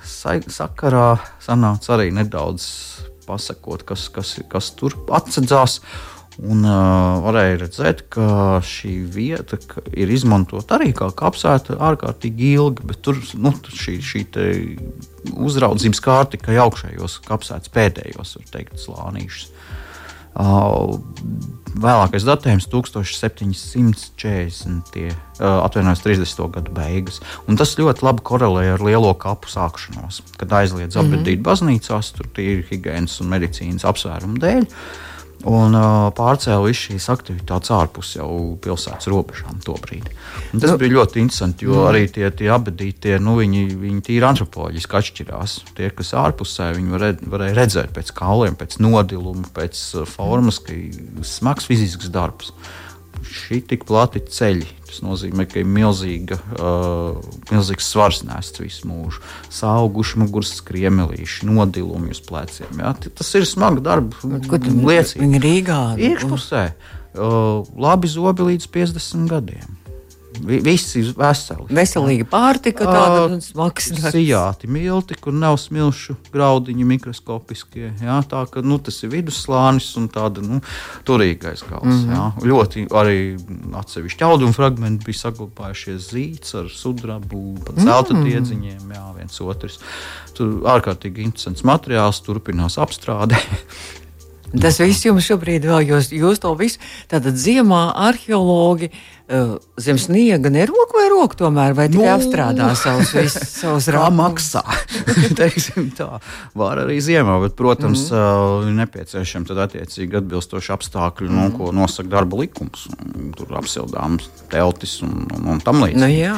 sakarā 0.10 1.20
sanāca 1.44 1.96
arī 1.96 2.10
nedaudz 2.16 2.66
pasakot, 3.30 3.86
kas, 3.88 4.08
kas, 4.14 4.38
kas 4.50 4.72
tur 4.78 4.98
atsedzās. 5.16 5.80
Un 6.40 6.64
uh, 6.64 7.18
varēja 7.20 7.58
redzēt, 7.66 8.06
ka 8.16 8.62
šī 8.64 8.94
vieta 9.12 9.58
ka 9.60 9.82
ir 9.92 10.08
izmantota 10.16 10.78
arī 10.78 10.94
kā 10.96 11.10
kapsēta 11.12 11.76
ārkārtīgi 11.84 12.54
ilgi, 12.56 12.86
bet 12.88 13.02
tur 13.04 13.20
nu, 13.36 13.52
šī, 13.76 13.98
šī 14.00 14.22
uzraudzības 15.36 16.00
kārta 16.06 16.38
tikai 16.38 16.56
augšējos 16.64 17.18
kapsētas 17.28 17.74
pēdējos, 17.76 18.38
var 18.40 18.54
teikt, 18.54 18.80
slānīšus. 18.80 19.52
Vēlākais 21.80 22.26
datējums 22.26 22.68
1740. 22.72 25.16
atvainojos 25.40 26.02
30. 26.06 26.50
gadu 26.56 26.72
beigas. 26.76 27.18
Un 27.48 27.54
tas 27.60 27.80
ļoti 27.80 28.06
labi 28.08 28.22
korelē 28.26 28.64
ar 28.74 28.82
lielo 28.84 29.14
kapu 29.14 29.48
sākšanos, 29.52 30.16
kad 30.38 30.50
aizliedz 30.62 30.94
mm 30.96 31.02
-hmm. 31.02 31.06
apbedīt 31.06 31.40
baznīcās, 31.46 32.06
tur 32.18 32.28
ir 32.42 32.58
higiēnas 32.72 33.22
un 33.22 33.28
medicīnas 33.36 33.86
apsvērumu 33.86 34.38
dēļ. 34.42 34.64
Uh, 34.66 34.70
un 35.48 35.76
uh, 35.78 36.10
pārcēla 36.16 36.66
visu 36.66 36.90
šīs 36.90 37.06
aktivitātes 37.14 37.72
ārpus 37.72 38.16
jau 38.18 38.58
pilsētas 38.64 39.08
robežām. 39.12 39.62
Un 40.54 40.60
tas 40.64 40.74
nu, 40.74 40.80
bija 40.82 40.96
ļoti 40.98 41.22
interesanti, 41.24 41.68
jo 41.70 41.78
mm. 41.78 41.88
arī 41.92 42.04
tie, 42.12 42.26
tie 42.36 42.50
abadītie, 42.52 43.16
nu, 43.24 43.38
viņi, 43.40 43.64
viņi 43.80 44.04
tīri 44.10 44.28
antropoloģiski 44.28 45.00
atšķirās. 45.00 45.56
Tie, 45.78 45.90
kas 45.96 46.12
ārpusē, 46.20 46.74
viņi 46.76 46.96
var, 46.96 47.08
varēja 47.36 47.58
redzēt 47.62 47.96
pēc 47.96 48.12
kauliem, 48.20 48.60
pēc 48.60 48.80
nodiluma, 48.84 49.48
pēc 49.56 49.82
uh, 49.96 50.06
formas, 50.10 50.60
ka 50.66 50.76
smags 51.24 51.70
fizisks 51.70 52.12
darbs. 52.12 52.52
Šī 53.30 53.62
tik 53.70 53.86
plati 53.90 54.22
ceļi. 54.26 54.68
Tas 54.90 55.04
nozīmē, 55.06 55.46
ka 55.46 55.60
ir 55.62 55.68
milzīga, 55.70 56.40
uh, 56.58 57.20
milzīgs 57.52 57.90
svars 57.94 58.24
nests 58.26 58.62
visu 58.62 58.90
mūžu. 58.90 59.22
Sauguši 59.54 60.22
muguras 60.24 60.56
skriemelīši, 60.58 61.46
nodilumi 61.50 62.16
uz 62.16 62.24
pleciem. 62.26 62.82
Ja? 62.82 62.96
Tas 62.98 63.30
ir 63.38 63.46
smags 63.50 63.86
darbs. 63.86 64.26
Liecīgi. 64.26 65.22
Viņa 65.22 65.44
Rīgā. 65.46 65.82
Iekšpusē. 66.10 66.64
Uh, 67.10 67.68
labi 67.78 68.10
zobi 68.10 68.50
līdz 68.54 68.70
50 68.74 69.30
gadiem. 69.30 69.78
Viss 70.46 70.96
ir 71.00 71.12
veseli. 71.18 71.66
Veselīga 71.74 72.26
pārtika, 72.30 72.86
tāda 72.88 73.40
smags. 73.44 73.90
Sijāti 74.14 74.70
milti, 74.72 75.18
kur 75.20 75.36
nav 75.36 75.58
smilšu 75.62 76.16
graudiņi 76.34 76.88
mikroskopiskie. 76.94 77.92
Jā, 78.04 78.20
tā 78.30 78.46
ka 78.52 78.64
nu, 78.66 78.80
tas 78.84 79.02
ir 79.04 79.14
vidusslānis 79.14 79.90
un 80.00 80.08
tāda 80.14 80.44
nu, 80.46 80.62
turīgais 81.08 81.64
gals. 81.70 81.86
Mm 81.86 82.10
-hmm. 82.10 82.50
Ļoti 82.52 82.88
arī 82.90 83.20
atsevišķi 83.82 84.28
auduma 84.28 84.54
fragmenti 84.56 85.06
bija 85.06 85.24
saglabājušies 85.26 86.12
zīts 86.14 86.56
ar 86.56 86.70
sudrabu, 86.70 87.58
pat 87.66 87.76
zelta 87.80 88.14
mm 88.14 88.20
-hmm. 88.20 88.30
diedziņiem, 88.30 88.92
jā, 88.96 89.06
viens 89.18 89.42
otrs. 89.42 89.80
Tur 90.34 90.62
ārkārtīgi 90.64 91.24
interesants 91.24 91.64
materiāls, 91.64 92.22
turpinās 92.22 92.78
apstrādē. 92.78 93.40
Tas 94.58 94.80
viss 94.82 95.06
jums 95.06 95.28
šobrīd 95.28 95.68
vēl, 95.70 95.84
jūs, 95.92 96.10
jūs 96.16 96.42
to 96.42 96.56
visu, 96.58 96.82
tātad 97.12 97.38
ziemā 97.38 97.82
arheologi 98.08 98.90
uh, 98.90 99.58
zem 99.78 100.00
sniega 100.02 100.50
nerok 100.50 100.96
vai 100.98 101.06
rok 101.14 101.36
tomēr, 101.38 101.76
vai 101.78 101.86
tikai 101.92 102.08
nu, 102.08 102.14
apstrādā 102.16 102.70
savus, 102.80 103.14
visus, 103.14 103.46
savus 103.60 103.90
rāpumus? 103.94 104.18
maksā, 104.20 104.64
teiksim 105.40 105.92
tā. 105.98 106.18
Var 106.58 106.84
arī 106.86 106.98
ziemā, 107.04 107.38
bet, 107.44 107.56
protams, 107.60 108.08
mm 108.10 108.18
-hmm. 108.18 108.66
uh, 108.66 108.74
nepieciešami 108.82 109.46
tad 109.52 109.62
attiecīgi 109.68 110.18
atbilstoši 110.24 110.74
apstākļi, 110.74 111.30
mm 111.30 111.38
-hmm. 111.38 111.52
nu, 111.52 111.58
ko 111.58 111.72
nosaka 111.72 112.10
darba 112.10 112.38
likums. 112.38 112.88
Tur 113.38 113.54
apsildāms 113.58 114.30
teltis 114.50 115.02
un, 115.02 115.28
un, 115.36 115.48
un 115.54 115.60
tam 115.62 115.84
līdzīgi. 115.84 116.00
Nu, 116.00 116.08
jā. 116.08 116.38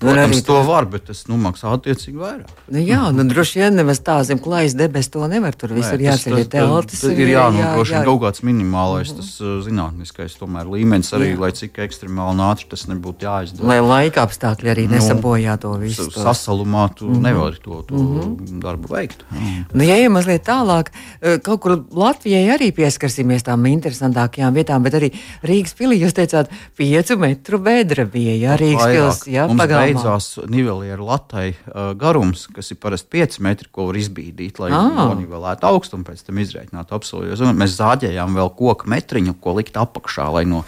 Protams, 0.00 0.42
to 0.42 0.56
var, 0.66 0.86
bet 0.90 1.04
tas 1.08 1.24
nu, 1.30 1.36
maksā 1.40 1.70
attiecīgi 1.76 2.18
vairāk. 2.18 2.50
Nu, 2.72 2.80
jā, 2.82 3.00
nu, 3.14 3.24
droši 3.30 3.60
vien 3.60 3.76
nemaz 3.78 4.00
tā 4.04 4.16
zem 4.26 4.40
klājas 4.42 4.74
debesis 4.78 5.12
to 5.14 5.26
nevar. 5.30 5.54
Tur 5.58 5.74
viss 5.76 5.92
ir 5.94 6.02
jāceļ 6.06 6.38
ir 6.40 6.48
teltis. 6.50 7.02
Tas 7.04 7.12
ir 7.12 7.30
jānodrošina 7.30 8.00
jā, 8.00 8.02
jā. 8.02 8.08
kaut 8.08 8.20
kāds 8.24 8.42
minimālais 8.46 9.12
-hmm. 9.12 9.20
tas, 9.20 9.30
uh, 9.40 9.60
zinātniskais 9.66 10.36
tomēr, 10.40 10.70
līmenis, 10.74 11.12
arī, 11.16 11.30
jā. 11.34 11.40
lai 11.40 11.50
cik 11.52 11.78
ekstremāli 11.86 12.42
ātri 12.48 12.68
tas 12.70 12.86
nebūtu 12.90 13.28
jāizdara. 13.28 13.68
Lai 13.68 13.80
laika 13.80 14.24
apstākļi 14.26 14.72
arī 14.74 14.88
nu, 14.88 14.96
nesabojā 14.96 15.58
to 15.60 15.72
visu. 15.78 16.08
To. 16.10 16.20
Sasalumā 16.20 16.88
tu 16.94 17.06
mm 17.06 17.14
-hmm. 17.14 17.22
nevari 17.22 17.56
to, 17.64 17.82
to 17.88 17.94
mm 17.94 18.20
-hmm. 18.20 18.60
darbu 18.62 18.94
veikt. 18.94 19.24
Nu, 19.72 19.84
ja 19.84 19.96
ejam 19.96 20.12
mazliet 20.12 20.48
tālāk, 20.48 20.90
uh, 20.90 21.38
kaut 21.42 21.60
kur 21.60 21.84
Latvijai 21.90 22.58
arī 22.58 22.72
pieskarsimies 22.72 23.42
tām 23.42 23.66
interesantākajām 23.66 24.54
vietām, 24.54 24.82
bet 24.82 24.94
arī 24.94 25.12
Rīgas 25.42 25.74
pilī 25.78 26.02
jūs 26.02 26.14
teicāt, 26.14 26.46
piecu 26.76 27.16
metru 27.16 27.58
bedra 27.58 28.04
bija. 28.04 28.34
Jā, 28.34 28.56
Rīgas 28.56 28.86
pils, 28.86 29.26
jā, 29.26 29.48
pagājā 29.48 29.83
beidzās 29.84 30.28
nivelieru 30.50 31.06
latai 31.08 31.46
uh, 31.52 31.92
garums, 31.98 32.46
kas 32.54 32.72
ir 32.74 32.80
parasti 32.82 33.12
5 33.16 33.40
metri, 33.44 33.70
ko 33.72 33.88
var 33.90 34.00
izbīdīt, 34.00 34.60
lai 34.62 34.72
ah. 34.74 34.90
nonivelētu 35.12 35.68
augstumu, 35.68 36.06
pēc 36.08 36.24
tam 36.26 36.40
izreikinātu 36.42 36.96
absolūti. 36.96 37.54
Mēs 37.54 37.78
zāģējām 37.78 38.38
vēl 38.40 38.52
koku 38.58 38.90
metriņu, 38.90 39.36
ko 39.44 39.56
likt 39.58 39.78
apakšā, 39.80 40.30
lai 40.38 40.46
no 40.48 40.64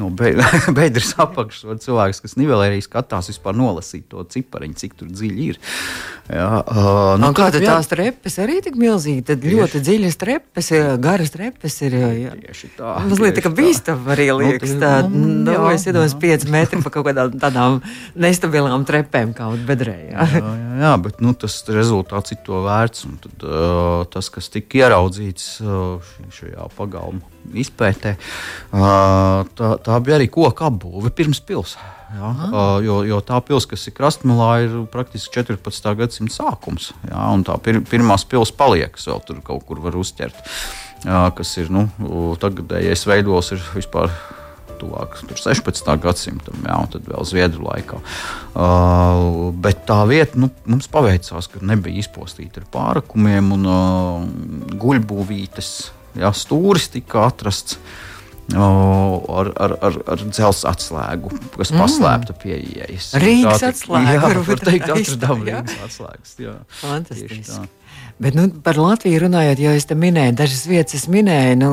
no 0.00 0.10
bedres 0.12 1.14
apakšas 1.24 1.66
var 1.68 1.80
cilvēks, 1.82 2.22
kas 2.24 2.36
nivelē 2.40 2.70
arī 2.70 2.82
skatās, 2.84 3.30
vispār 3.32 3.56
nolasīt 3.56 4.08
to 4.12 4.24
cipariņu, 4.32 4.76
cik 4.82 4.96
tur 5.00 5.10
dziļi 5.12 5.48
ir. 5.52 5.60
Jā, 6.26 6.48
uh, 6.58 7.12
nu, 7.22 7.30
kā 7.36 7.48
tad 7.54 7.62
tās 7.62 7.86
trepes 7.86 8.34
arī 8.42 8.58
tik 8.64 8.74
milzīgi, 8.80 9.22
tad 9.28 9.44
tieši. 9.44 9.54
ļoti 9.54 9.82
dziļas 9.86 10.18
trepes, 10.18 10.70
garas 11.02 11.30
trepes 11.30 11.76
ir. 11.86 11.94
Jā, 12.02 12.32
tieši 12.40 12.72
tā. 12.74 12.96
Mazliet 13.06 13.38
tā 13.38 13.44
kā 13.44 13.52
bīstam 13.54 14.08
arī 14.10 14.26
nu, 14.32 14.40
liekas. 14.40 14.74
Nu, 14.74 14.80
tā, 14.82 14.90
nu, 15.06 15.28
nu, 15.46 15.54
jā, 15.54 15.68
es 15.76 15.86
iedomājos 15.86 16.16
5 16.24 16.48
metri 16.50 16.82
pa 16.82 16.92
kaut 16.96 17.06
kādām 17.06 17.38
tādām 17.42 17.78
nestabilām 18.18 18.88
trepēm 18.88 19.36
kaut 19.38 19.62
bedrē. 19.68 19.96
Jā, 20.10 20.26
jā, 20.34 20.42
jā, 20.42 20.74
jā 20.82 20.92
bet 21.06 21.22
nu, 21.22 21.36
tas 21.38 21.60
rezultāts 21.70 22.34
ir 22.34 22.42
to 22.48 22.64
vērts. 22.66 23.06
Un 23.06 23.22
tad, 23.22 23.46
uh, 23.46 24.02
tas, 24.10 24.32
kas 24.34 24.50
tika 24.50 24.82
ieraudzīts 24.82 25.48
uh, 25.62 26.14
šajā 26.34 26.66
pagalma 26.74 27.22
izpētē, 27.54 28.16
uh, 28.74 29.46
tā, 29.54 29.68
tā 29.86 29.98
bija 30.02 30.18
arī 30.18 30.26
koka 30.32 30.70
apbūve 30.70 31.12
pirms 31.14 31.40
pilsētas. 31.46 31.92
Ja, 32.14 32.28
uh, 32.30 32.76
jo, 32.84 33.00
jo 33.06 33.18
tā 33.26 33.40
pilsēta, 33.42 33.72
kas 33.72 33.88
ir 33.90 33.94
krastmalā, 33.96 34.50
ir 34.62 34.74
praktiski 34.92 35.40
14. 35.40 35.90
gadsimta 35.98 36.36
sākums. 36.36 36.92
Ja, 37.08 37.32
tā 37.46 37.58
pir, 37.62 37.80
pirmā 37.86 38.18
pilsēta 38.30 38.58
paliek, 38.60 38.98
vēl 39.00 39.22
tur 39.26 39.42
kaut 39.46 39.66
kur 39.66 39.82
var 39.82 39.98
uzķert. 39.98 40.38
Ja, 41.06 41.26
kas 41.36 41.52
ir 41.60 41.70
nu, 41.74 41.86
tagadējais 42.40 43.04
veidos, 43.10 43.52
ir 43.54 43.62
vispār 43.74 44.10
tuvāk 44.80 45.18
16. 45.24 45.92
gadsimtam, 46.02 46.58
jā, 46.66 46.78
un 46.78 46.90
tad 46.92 47.06
vēl 47.08 47.26
Zviedru 47.26 47.66
laikā. 47.66 48.00
Uh, 48.54 49.50
bet 49.64 49.86
tā 49.88 50.02
vieta 50.08 50.38
nu, 50.40 50.50
mums 50.68 50.88
paveicās, 50.92 51.50
ka 51.50 51.62
nebija 51.64 52.04
izpostīta 52.04 52.62
ar 52.62 52.68
pārakumiem 52.74 53.54
un 53.56 53.70
uh, 53.70 54.74
guļbūvītes. 54.78 55.72
Jā, 56.20 56.30
stūris 56.36 56.92
tika 56.92 57.26
atrasts. 57.28 57.80
Uh, 57.80 58.15
ar, 58.54 59.50
ar, 59.58 59.74
ar, 59.88 59.96
ar 60.06 60.20
dzelzceļa 60.22 60.72
atslēgu, 60.72 61.32
kas 61.56 61.72
mm. 61.72 61.80
paslēpta 61.82 62.36
pie 62.42 62.60
ielas. 62.60 63.08
Rīgas 63.18 63.64
atslēga. 63.66 64.14
Jā, 64.14 64.20
var 64.22 64.62
teikt, 64.62 64.92
atradām 64.94 65.42
Rīgas 65.48 65.80
atslēgas. 65.88 66.36
Jā. 66.44 66.54
Fantastiski. 66.82 67.66
Bet 68.16 68.32
nu, 68.32 68.46
par 68.64 68.78
Latviju 68.80 69.18
runājot, 69.26 69.58
jau 69.60 69.74
es 69.76 69.84
te 69.84 69.92
minēju, 69.92 70.32
dažas 70.38 70.62
vietas 70.64 70.96
es 70.96 71.02
minēju, 71.12 71.56
nu, 71.60 71.70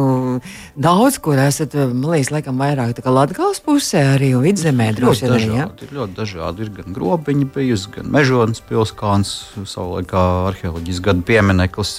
daudz, 0.75 1.15
kur 1.23 1.39
esat, 1.39 1.71
man 1.93 2.09
liekas, 2.11 2.33
laikam 2.35 2.57
vairāk 2.59 2.99
Latvijas 3.07 3.61
pusē, 3.63 4.01
arī 4.17 4.33
vidzemē 4.43 4.89
droši 4.97 5.29
vien. 5.31 5.53
Ja? 5.55 5.67
Ir 5.79 5.93
ļoti 5.95 6.17
dažādi. 6.17 6.65
Ir 6.65 6.73
gan 6.75 6.97
grobiņi 6.97 7.47
bijusi, 7.47 7.93
gan 7.95 8.11
mežonas 8.11 8.59
pilskāns, 8.67 9.31
savulaikā 9.55 10.23
arheoloģijas 10.49 10.99
gada 11.05 11.23
piemineklis. 11.29 11.93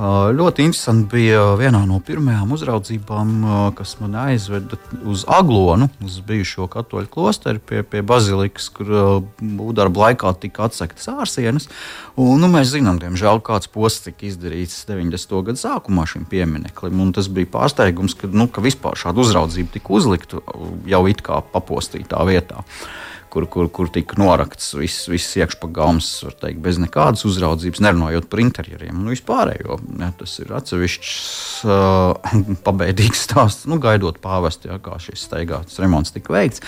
Ļoti 0.00 0.64
interesanti 0.70 1.10
bija 1.18 1.44
vienā 1.60 1.82
no 1.84 2.00
pirmajām 2.00 2.56
uzraudzībām, 2.56 3.36
kas 3.76 3.98
man 4.00 4.16
aizveda 4.22 4.80
uz 5.04 5.26
Aglonu, 5.28 5.90
uz 6.00 6.16
bijušo 6.24 6.70
katoļu 6.72 7.12
klosteru 7.12 7.60
pie, 7.60 7.84
pie 7.84 8.00
bazilikas, 8.00 8.72
kur 8.72 8.96
būvdarba 9.36 10.06
laikā 10.06 10.32
tika 10.40 10.70
atsektas 10.70 11.12
ārsienas. 11.12 11.68
Un, 12.16 12.40
nu, 12.40 12.48
mēs 12.48 12.72
zinām, 12.72 12.96
diemžēl, 13.00 13.44
kāds 13.44 13.68
posms 13.68 13.89
tas 13.90 14.04
tika 14.06 14.26
izdarīts 14.28 14.84
90. 14.88 15.36
gada 15.48 15.58
sākumā 15.58 16.06
šim 16.08 16.26
piemineklim. 16.30 17.02
Tas 17.16 17.28
bija 17.32 17.50
pārsteigums, 17.50 18.14
ka, 18.18 18.30
nu, 18.30 18.46
ka 18.52 18.62
vispār 18.64 18.98
šāda 18.98 19.24
uzraudzība 19.24 19.74
tika 19.76 19.94
uzlikta 19.98 20.42
jau 20.90 21.02
it 21.10 21.24
kā 21.26 21.40
papostītā 21.54 22.22
vietā. 22.28 22.62
Kur, 23.30 23.44
kur, 23.46 23.68
kur 23.70 23.86
tika 23.94 24.16
norakts 24.18 24.72
viss, 24.74 25.04
viss 25.06 25.36
iekšpagājums, 25.38 26.08
var 26.26 26.34
teikt, 26.40 26.58
bez 26.64 26.80
nekādas 26.82 27.22
uzraudzības, 27.28 27.82
nerunājot 27.84 28.26
par 28.30 28.42
interjeriem. 28.42 28.96
Nu, 29.04 29.12
vispārējo, 29.14 29.76
ja, 30.00 30.08
tas 30.18 30.32
ir 30.42 30.50
atsevišķs 30.58 31.12
uh, 31.70 32.32
pabeigts 32.66 33.22
stāsts, 33.28 33.68
nu, 33.70 33.78
gaidot 33.82 34.18
pāvestu, 34.24 34.72
ja, 34.72 34.80
kā 34.82 34.98
šis 35.02 35.28
steigāts 35.28 35.78
remonts 35.78 36.10
tika 36.16 36.34
veikts. 36.34 36.64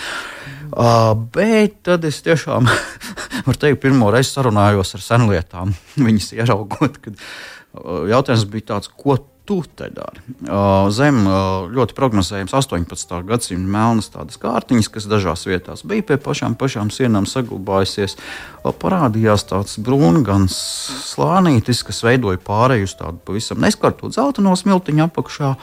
Uh, 0.71 1.11
bet 1.35 1.81
tad 1.83 2.07
es 2.07 2.21
tiešām, 2.23 2.71
varu 3.45 3.59
teikt, 3.59 3.81
pirmo 3.83 4.07
reizi 4.13 4.31
sarunājos 4.31 4.95
ar 4.95 5.03
senlietām. 5.03 5.75
Viņas 6.07 6.31
ieraugot, 6.39 7.01
kad 7.03 7.19
uh, 7.19 8.05
jautājums 8.07 8.47
bija 8.55 8.71
tāds, 8.71 8.93
ko 8.95 9.19
tu 9.45 9.59
te 9.75 9.89
dari? 9.93 10.21
Uh, 10.47 10.89
zem 10.93 11.23
uh, 11.27 11.65
ļoti 11.71 11.95
prognozējams 11.97 12.53
18. 12.55 13.15
gadsimta 13.29 13.73
melnas 13.75 14.11
tādas 14.13 14.39
kārtiņas, 14.41 14.91
kas 14.93 15.09
dažās 15.11 15.47
vietās 15.49 15.85
bija 15.87 16.05
pie 16.11 16.19
pašām, 16.21 16.57
pašām 16.59 16.91
sienām 16.93 17.27
saglabājusies. 17.29 18.17
Uh, 18.61 18.71
parādījās 18.71 19.47
tāds 19.49 19.79
brūngans 19.83 20.59
slānītis, 21.13 21.83
kas 21.87 22.03
veidoja 22.05 22.41
pārēju 22.43 22.87
uz 22.89 22.95
tādu 22.99 23.19
pavisam 23.27 23.63
neskartu 23.63 24.11
zelta 24.13 24.45
no 24.45 24.55
smiltiņa 24.59 25.09
apakšā. 25.09 25.57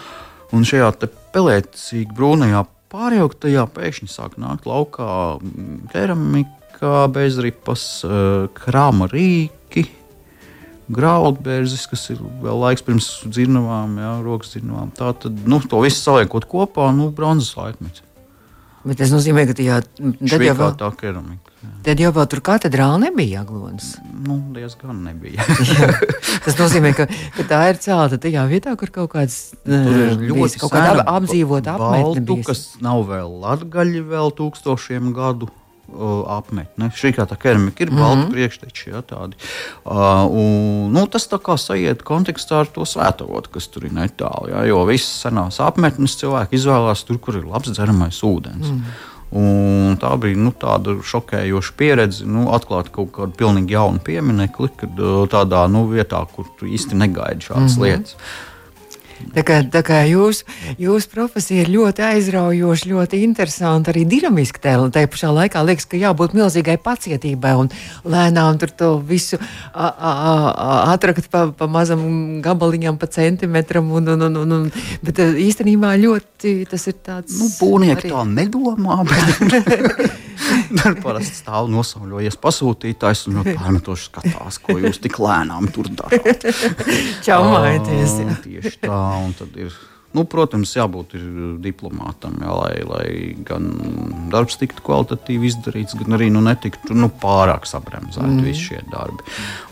Un 0.51 0.66
šajā 0.66 0.93
pelēcīgi 1.33 2.11
brūnajā 2.16 2.66
Pārjauktajā 2.90 3.69
pēkšņi 3.71 4.09
sāk 4.11 4.33
nākt 4.43 4.64
laukā 4.66 5.38
mm, 5.38 5.90
keramika, 5.93 7.05
bezripas, 7.14 7.85
eh, 8.03 8.49
krāma 8.57 9.07
rīki, 9.12 9.85
graudbērzis, 10.90 11.87
kas 11.90 12.07
ir 12.14 12.20
vēl 12.42 12.62
laiks 12.64 12.85
pirms 12.87 13.09
dzirnavām, 13.26 13.98
jā, 14.03 14.12
rokas 14.26 14.55
dzirnavām. 14.55 14.92
Tā 14.96 15.12
tad, 15.22 15.42
nu, 15.48 15.61
to 15.62 15.83
visu 15.85 16.00
saliekot 16.03 16.48
kopā, 16.50 16.90
nu, 16.96 17.11
bronzas 17.14 17.55
laikmets. 17.59 18.07
Bet 18.81 18.96
tas 18.96 19.11
nozīmē, 19.12 19.44
ka 19.44 19.53
tajā 19.59 19.83
jau 20.00 20.55
vēl 20.57 20.76
tā 20.81 20.88
keramika. 20.96 21.50
Tad 21.85 22.00
jau 22.00 22.09
vēl 22.16 22.26
tur 22.33 22.40
katedrāle 22.44 22.96
nebija 23.03 23.42
Aglonas. 23.42 23.90
Nu, 24.24 24.38
diezgan 24.57 25.03
nebija. 25.05 25.44
tas 26.46 26.57
nozīmē, 26.57 26.94
ka, 26.96 27.05
ka 27.37 27.44
tā 27.48 27.61
ir 27.68 27.81
celta 27.85 28.16
tajā 28.20 28.46
vietā, 28.48 28.72
kur 28.81 28.92
kaut 28.94 29.12
kāds 29.12 29.37
ļoti 29.68 30.62
kaut 30.62 30.72
kāda 30.72 31.05
apdzīvota 31.12 31.76
apmetne 31.76 32.24
bijis. 32.24 32.48
kas 32.48 32.62
nav 32.85 33.05
vēl 33.11 33.37
latgaļi 33.44 34.00
vēl 34.09 34.33
tūkstošiem 34.40 35.12
gadu 35.16 35.50
uh, 35.92 36.24
apmetne. 36.37 36.90
Šī 36.96 37.12
kā 37.16 37.26
tā 37.29 37.37
keramika 37.40 37.85
ir 37.85 37.90
balta 37.90 38.16
mm 38.16 38.22
-hmm. 38.22 38.33
priekšteči. 38.33 38.90
Ja, 38.90 39.03
tādi. 39.03 39.37
uh, 39.85 40.24
un, 40.31 40.92
nu, 40.92 41.07
tas 41.07 41.29
tā 41.29 41.38
kā 41.38 41.57
sajiet 41.59 42.03
kontekstā 42.03 42.61
ar 42.61 42.66
to 42.66 42.87
svētavotu, 42.87 43.50
kas 43.50 43.68
tur 43.68 43.85
ir 43.85 43.92
netālu. 43.92 44.50
Ja, 44.50 44.64
jo 44.64 44.85
visas 44.85 45.22
senās 45.26 45.61
apmetnes 45.61 46.16
cilvēki 46.16 46.57
izvēlās 46.57 47.05
tur, 47.05 47.18
kur 47.18 47.37
ir 47.37 47.44
labs 47.44 47.70
dzeramais 47.70 48.22
ūdens. 48.22 48.70
Mm. 48.70 48.83
Un 49.31 49.96
tā 50.03 50.11
bija 50.18 50.37
nu, 50.37 50.50
tāda 50.50 50.96
šokējoša 51.07 51.72
pieredze, 51.76 52.26
nu, 52.26 52.48
atklāt 52.50 52.90
kaut 52.90 53.12
kādu 53.12 53.37
pilnīgi 53.38 53.72
jaunu 53.72 54.03
pieminiekli, 54.03 54.68
kad 54.76 54.90
tādā 55.31 55.68
nu, 55.70 55.85
vietā, 55.87 56.26
kur 56.35 56.46
tu 56.59 56.66
īsti 56.66 56.98
negaidi 56.98 57.46
šādas 57.46 57.76
mm 57.76 57.83
-hmm. 57.83 57.85
lietas. 57.85 58.16
Tā 59.30 59.44
kā, 59.46 59.61
tā 59.70 59.83
kā 59.87 60.00
jūs, 60.09 60.42
jūsu 60.80 61.11
profesija 61.12 61.64
ir 61.64 61.70
ļoti 61.70 62.02
aizraujoša, 62.02 62.88
ļoti 62.90 63.20
interesanta, 63.26 63.92
arī 63.92 64.04
dinamiska. 64.09 64.62
Tā 64.90 65.04
pašā 65.11 65.30
laikā 65.35 65.62
liekas, 65.66 65.87
ka 65.90 66.00
jābūt 66.00 66.35
milzīgai 66.38 66.76
pacietībai 66.83 67.52
un 67.61 67.70
lēnām 68.04 68.59
tur 68.61 68.72
to 68.74 68.90
visu 69.06 69.38
atrakt 69.74 71.30
pa, 71.30 71.46
pa 71.54 71.68
mazam 71.70 72.02
gabaliņam, 72.44 72.98
pa 73.00 73.11
centimetram. 73.11 73.92
Un, 74.00 74.11
un, 74.14 74.26
un, 74.26 74.40
un, 74.42 74.56
un, 74.59 74.66
bet 75.04 75.20
īstenībā 75.20 75.94
ļoti 76.00 76.56
tas 76.70 76.88
ir 76.90 76.98
tāds. 77.04 77.38
Nu, 77.38 77.52
Būvnieki 77.61 78.09
arī... 78.09 78.12
tā 78.16 78.26
nedomā. 78.26 79.02
Bet... 79.06 80.18
Parasti 81.04 81.37
stāv 81.37 81.68
nosauļojies 81.70 82.37
pasūtītājs 82.40 83.26
un 83.30 83.42
pārmetoši 83.44 84.06
skatās, 84.09 84.59
ko 84.62 84.78
jūs 84.80 85.00
tik 85.02 85.18
lēnām 85.22 85.68
tur 85.74 85.90
darāt. 85.92 86.46
Čau, 87.26 87.42
mājieties! 87.50 88.16
Tieši 88.44 88.80
tā, 88.83 89.00
un 89.18 89.35
tad 89.35 89.57
ir 89.57 89.75
Nu, 90.11 90.25
protams, 90.27 90.73
jābūt 90.75 91.12
diplomātam, 91.62 92.35
jā, 92.42 92.51
lai, 92.51 92.73
lai 92.83 93.11
gan 93.46 93.68
darbs 94.33 94.57
tiktu 94.59 94.83
kvalitatīvi 94.83 95.46
izdarīts, 95.46 95.94
gan 96.01 96.16
arī 96.16 96.33
nu, 96.35 96.40
netiktu 96.42 96.96
nu, 96.99 97.07
pārāk 97.23 97.68
sabremzēti 97.70 98.27
mm. 98.27 98.40
visi 98.42 98.64
šie 98.73 98.81
darbi. 98.90 99.23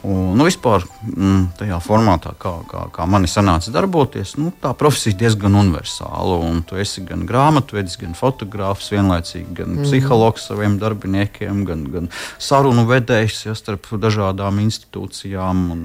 Un, 0.06 0.36
nu, 0.38 0.46
vispār 0.46 0.86
mm, 1.08 1.40
tajā 1.58 1.80
formātā, 1.82 2.36
kā, 2.38 2.52
kā, 2.70 2.84
kā 2.94 3.06
man 3.10 3.26
sanāca 3.26 3.74
darboties, 3.74 4.36
nu, 4.38 4.52
tā 4.62 4.70
profesija 4.78 5.16
ir 5.16 5.18
diezgan 5.24 5.58
universāla. 5.58 6.38
Tu 6.70 6.78
esi 6.84 7.02
gan 7.08 7.26
grāmatvedis, 7.26 7.98
gan 7.98 8.14
fotogrāfs, 8.18 8.92
vienlaicīgi 8.94 9.58
gan 9.58 9.74
mm. 9.74 9.88
psihologs 9.88 10.46
saviem 10.52 10.78
darbiniekiem, 10.78 11.66
gan, 11.66 11.82
gan 11.90 12.08
sarunu 12.38 12.86
vedējs 12.86 13.40
ja, 13.48 13.56
starp 13.58 13.90
dažādām 13.90 14.62
institūcijām. 14.68 15.66
Un, 15.74 15.84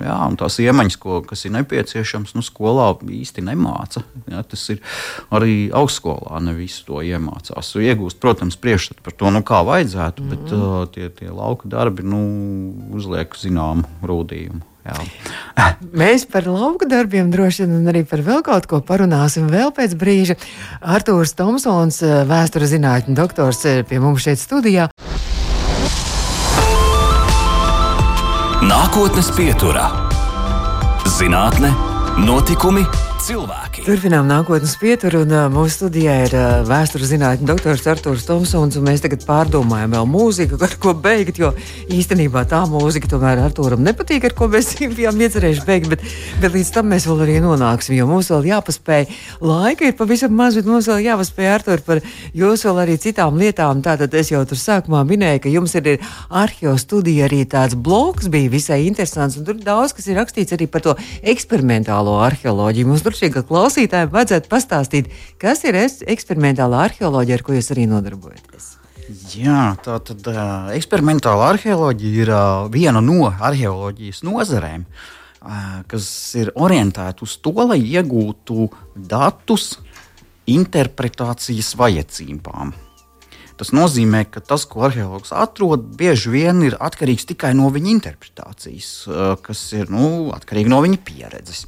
jā, 0.00 0.16
un 0.24 0.40
tās 0.40 0.56
iemaņas, 0.64 0.98
ko, 1.04 1.20
kas 1.28 1.44
ir 1.44 1.56
nepieciešams, 1.58 2.32
nu, 2.38 2.48
skolā 2.48 2.94
īsti 3.20 3.44
nemācās 3.44 3.89
iemāca. 3.90 4.02
Ja, 4.30 4.42
tas 4.42 4.68
ir 4.70 4.80
arī 5.30 5.70
augstskolā, 5.72 6.40
ne 6.40 6.54
visu 6.54 6.84
to 6.86 7.02
iemācās. 7.02 7.74
Iegūst, 7.76 8.20
protams, 8.20 8.56
priekšstatu 8.56 9.02
par 9.02 9.12
to, 9.12 9.30
nu, 9.30 9.42
kā 9.42 9.64
vajadzētu, 9.64 10.22
bet 10.22 10.40
mm 10.40 10.48
-hmm. 10.48 10.82
uh, 10.82 10.88
tie, 10.88 11.08
tie 11.08 11.30
lauka 11.30 11.68
darbi 11.68 12.02
nu, 12.02 12.20
uzliek 12.92 13.34
zināmu 13.34 13.84
rūdījumu. 14.02 14.60
Mēs 15.92 16.24
par 16.24 16.46
lauka 16.46 16.86
darbiem 16.86 17.30
droši 17.30 17.66
vien 17.66 17.86
arī 17.86 18.04
par 18.04 18.20
vēl 18.20 18.42
kaut 18.42 18.66
ko 18.66 18.80
parunāsim 18.80 19.48
vēl 19.48 19.70
pēc 19.72 19.94
brīža. 19.94 20.36
Artūrs 20.80 21.34
Tomsons, 21.34 22.02
uh, 22.02 22.24
vēstures 22.26 22.70
zinātņu 22.70 23.14
doktors, 23.14 23.64
uh, 23.64 23.84
pie 23.84 24.00
mums 24.00 24.22
šeit 24.22 24.38
studijā. 24.38 24.88
Nākotnes 28.62 29.30
pieturā- 29.36 29.88
zinātne, 31.18 31.72
notikumi. 32.18 33.09
Turpinām 33.80 34.26
nākotnes 34.28 34.74
pieturu, 34.76 35.22
un 35.24 35.30
uh, 35.32 35.46
mūsu 35.48 35.72
studijā 35.78 36.12
ir 36.26 36.34
uh, 36.36 36.60
vēstures 36.68 37.08
zinātņu 37.14 37.46
doktors 37.48 37.86
Artūrs 37.88 38.26
Tomsons, 38.28 38.76
mēs 38.84 39.00
tagad 39.00 39.22
pārdomājam 39.24 39.94
vēl 39.96 40.08
mūziku, 40.10 40.58
ar 40.66 40.74
ko 40.82 40.92
beigt, 40.92 41.38
jo 41.40 41.48
īstenībā 41.88 42.42
tā 42.50 42.58
mūzika 42.68 43.08
tomēr 43.08 43.40
Artūram 43.40 43.80
nepatīk, 43.86 44.26
ar 44.28 44.34
ko 44.36 44.50
mēs 44.52 44.74
bijām 44.98 45.22
iecerējuši 45.24 45.64
beigt, 45.64 45.88
bet, 45.94 46.04
bet 46.42 46.52
līdz 46.58 46.72
tam 46.74 46.90
mēs 46.92 47.06
vēl 47.08 47.22
arī 47.24 47.38
nonāksim, 47.40 47.94
jo 47.96 48.08
mums 48.10 48.28
vēl 48.28 48.50
jāpaspēj. 48.50 49.06
Laika 49.48 49.88
ir 49.88 49.96
pavisam 49.96 50.36
maz, 50.36 50.60
bet 50.60 50.68
mums 50.68 50.90
vēl 50.92 51.00
jāpaspēj 51.06 51.50
Artūr 51.54 51.84
par 51.88 52.02
jūs 52.36 52.66
vēl 52.68 52.82
arī 52.84 52.98
citām 53.00 53.40
lietām. 53.40 53.80
Tātad 53.80 54.12
es 54.20 54.34
jau 54.34 54.44
tur 54.44 54.60
sākumā 54.60 55.00
minēju, 55.08 55.44
ka 55.46 55.54
jums 55.54 55.78
ir, 55.80 55.94
ir 55.94 56.12
arheo 56.28 56.76
studija 56.76 57.30
arī 57.30 57.46
tāds 57.48 57.80
bloks, 57.80 58.28
bija 58.28 58.52
visai 58.52 58.82
interesants, 58.84 59.40
un 59.40 59.48
tur 59.48 59.56
daudz 59.56 59.96
kas 59.96 60.12
ir 60.12 60.20
rakstīts 60.20 60.58
arī 60.58 60.68
par 60.68 60.84
to 60.84 60.98
eksperimentālo 61.24 62.20
arheoloģiju. 62.28 62.92
Mums 62.92 63.08
droši 63.08 63.26
vien, 63.30 63.36
ka 63.40 63.48
klausītājiem 63.70 64.10
vajadzētu 64.10 64.50
pastāstīt, 64.50 65.08
kas 65.38 65.62
ir 65.62 65.76
eksperimentālā 65.78 66.88
arheoloģija, 66.88 67.36
ar 67.38 67.44
ko 67.46 67.54
jūs 67.54 67.70
arī 67.70 67.84
nodarbojaties. 67.86 68.66
Jā, 69.30 69.76
tā 69.82 69.98
tad 70.06 70.26
uh, 70.26 70.70
eksperimentāla 70.74 71.52
arheoloģija 71.54 72.24
ir 72.24 72.32
uh, 72.34 72.66
viena 72.70 73.02
no 73.02 73.28
arheoloģijas 73.30 74.24
nozarēm, 74.26 74.82
uh, 74.86 75.62
kas 75.90 76.10
ir 76.38 76.50
orientēta 76.58 77.22
uz 77.26 77.36
to, 77.38 77.54
lai 77.62 77.78
iegūtu 77.78 78.66
datus 78.96 79.76
interpretācijas 80.50 81.76
vajadzībām. 81.78 82.74
Tas 83.60 83.70
nozīmē, 83.76 84.24
ka 84.32 84.42
tas, 84.42 84.66
ko 84.66 84.88
arheologs 84.88 85.30
atrod, 85.36 85.92
bieži 85.94 86.32
vien 86.32 86.66
ir 86.66 86.78
atkarīgs 86.80 87.28
tikai 87.28 87.52
no 87.54 87.70
viņa 87.70 87.90
interpretācijas, 87.92 88.92
kas 89.44 89.66
ir 89.76 89.92
nu, 89.92 90.30
atkarīga 90.32 90.72
no 90.72 90.80
viņa 90.80 91.02
pieredzes. 91.04 91.66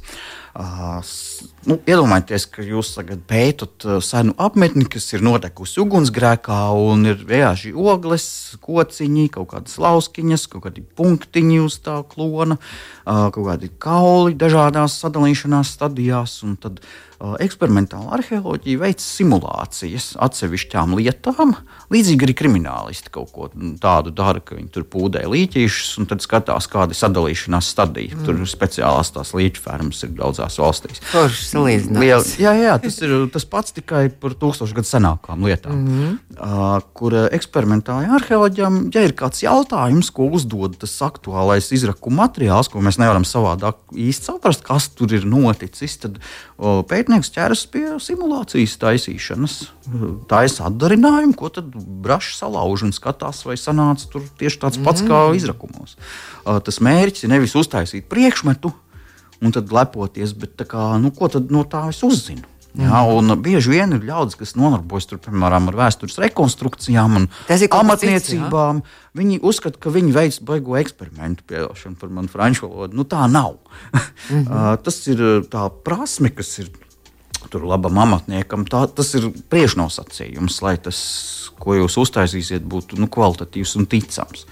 Uh, 1.63 1.69
Uh, 1.69 1.69
nu, 1.69 1.77
iedomājieties, 1.87 2.47
ka 2.51 2.63
jūs 2.65 2.93
tagad 2.97 3.23
pētat 3.29 3.87
senu 4.03 4.35
apmetni, 4.41 4.85
kas 4.89 5.07
ir 5.15 5.23
notekusi 5.23 5.79
ugunsgrēkā, 5.83 6.59
un 6.75 7.07
ir 7.07 7.23
vienkārši 7.23 7.73
ogles, 7.73 8.27
kociņi, 8.63 9.29
kaut 9.33 9.53
kādas 9.53 9.79
lauskiņas, 9.79 10.47
kaut 10.51 10.67
kādi 10.67 10.83
punktiņi 10.83 11.61
uz 11.63 11.79
tā 11.83 12.01
klona, 12.09 12.59
uh, 12.59 13.29
kaut 13.33 13.47
kādi 13.47 13.71
kauli 13.79 14.35
dažādās 14.35 14.99
sadalīšanās 15.03 15.73
stadijās. 15.77 16.35
Tad 16.63 16.81
uh, 16.83 17.37
eksperimentāla 17.43 18.17
arheoloģija 18.17 18.81
veic 18.83 19.03
simulācijas 19.03 20.13
atsevišķām 20.23 20.97
lietām. 20.99 21.55
Līdzīgi 21.93 22.27
arī 22.27 22.37
kriminālisti 22.37 23.13
kaut 23.13 23.31
ko 23.35 23.49
tādu 23.81 24.11
dara, 24.15 24.43
ka 24.43 24.57
viņi 24.59 24.71
tur 24.73 24.87
pūdē 24.89 25.23
līķīšus 25.31 25.95
un 26.01 26.11
tad 26.11 26.23
skatās, 26.25 26.67
kāda 26.71 26.95
ir 26.95 26.99
sadalīšanās 26.99 27.71
stadija. 27.71 28.17
Mm. 28.17 28.27
Tur 28.27 28.43
speciālās 28.49 29.13
tās 29.15 29.33
līķu 29.37 29.63
fermas 29.63 30.03
ir 30.03 30.15
daudz 30.17 30.33
daudzās 30.33 30.57
valstīs. 30.59 31.01
Liela, 32.01 32.23
jā, 32.39 32.53
jā, 32.57 32.73
tas 32.81 32.97
ir 33.05 33.13
tas 33.33 33.45
pats 33.49 33.75
tikai 33.75 34.07
par 34.21 34.35
tūkstošu 34.39 34.77
gadu 34.77 34.89
senākām 34.89 35.45
lietām, 35.45 35.75
mm 35.75 35.99
-hmm. 35.99 36.17
uh, 36.37 36.85
kur 36.97 37.15
eksperimentālajā 37.29 38.15
arheoloģijām, 38.17 38.79
ja 38.93 39.03
ir 39.05 39.13
kāds 39.17 39.43
jautājums, 39.43 40.11
ko 40.11 40.27
uzdod 40.33 40.77
tas 40.81 40.95
aktuālais 41.01 41.71
izrakuma 41.71 42.23
materiāls, 42.27 42.69
ko 42.71 42.81
mēs 42.81 42.99
nevaram 43.01 43.23
savādāk 43.23 43.75
īsti 43.93 44.31
saprast, 44.31 44.63
kas 44.63 44.89
tur 44.89 45.13
ir 45.13 45.25
noticis, 45.25 45.97
tad 45.97 46.19
uh, 46.19 46.81
pētnieks 46.87 47.31
ķeras 47.33 47.65
pie 47.67 47.87
simulācijas 47.99 48.77
taisīšanas. 48.77 49.59
Tā 50.27 50.45
ir 50.47 50.53
atdarinājumu, 50.63 51.35
ko 51.35 51.49
tad 51.49 51.73
brašs 51.75 52.37
salauž 52.39 52.83
un 52.87 52.93
skatās, 52.95 53.45
vai 53.45 53.57
sanāca 53.59 54.07
tur 54.11 54.23
tieši 54.39 54.59
tāds 54.59 54.79
pats 54.83 55.03
mm. 55.03 55.07
kā 55.07 55.35
izrakumos. 55.35 55.97
Uh, 56.45 56.59
tas 56.63 56.79
mērķis 56.79 57.25
ir 57.25 57.33
nevis 57.35 57.55
uztaisīt 57.55 58.07
priekšmetu, 58.11 58.71
un 59.43 59.55
tad 59.55 59.71
lepoties. 59.75 60.33
Bet, 60.39 60.65
kā, 60.69 60.93
nu, 61.01 61.13
ko 61.15 61.29
tad 61.31 61.53
no 61.53 61.65
tā 61.69 61.87
es 61.91 62.01
uzzinu? 62.05 62.49
Jā, 62.73 63.03
mhm. 63.03 63.29
un 63.29 63.41
bieži 63.45 63.69
vien 63.69 63.91
ir 63.93 64.05
ļaudis, 64.07 64.37
kas 64.39 64.55
nodarbojas 64.57 65.05
tur, 65.05 65.19
piemēram, 65.21 65.67
ar 65.69 65.75
vēstures 65.77 66.17
rekonstrukcijām 66.23 67.19
un 67.19 67.27
amatniecībām. 67.69 68.79
Cits, 68.81 69.11
viņi 69.19 69.37
uzskata, 69.45 69.77
ka 69.77 69.93
viņi 69.93 70.15
veic 70.15 70.39
baigo 70.47 70.79
eksperimentu 70.79 71.45
pieļaušanu 71.51 71.99
par 72.01 72.09
manu 72.17 72.33
franču 72.33 72.65
valodu. 72.65 72.97
Nu, 72.97 73.05
tā 73.05 73.27
nav. 73.29 73.59
-hmm. 73.93 74.81
tas 74.81 74.97
ir 75.07 75.21
tā 75.53 75.67
prasme, 75.85 76.33
kas 76.33 76.57
ir 76.65 76.73
tur 77.53 77.65
labam 77.69 77.97
amatniekam. 77.97 78.65
Tā, 78.65 78.87
tas 78.89 79.13
ir 79.19 79.29
priekšnosacījums, 79.53 80.61
lai 80.65 80.77
tas, 80.81 80.99
ko 81.59 81.77
jūs 81.77 81.99
uztaisīsiet, 82.01 82.65
būtu 82.65 82.97
nu, 82.97 83.07
kvalitatīvs 83.07 83.75
un 83.77 83.85
ticams, 83.85 84.47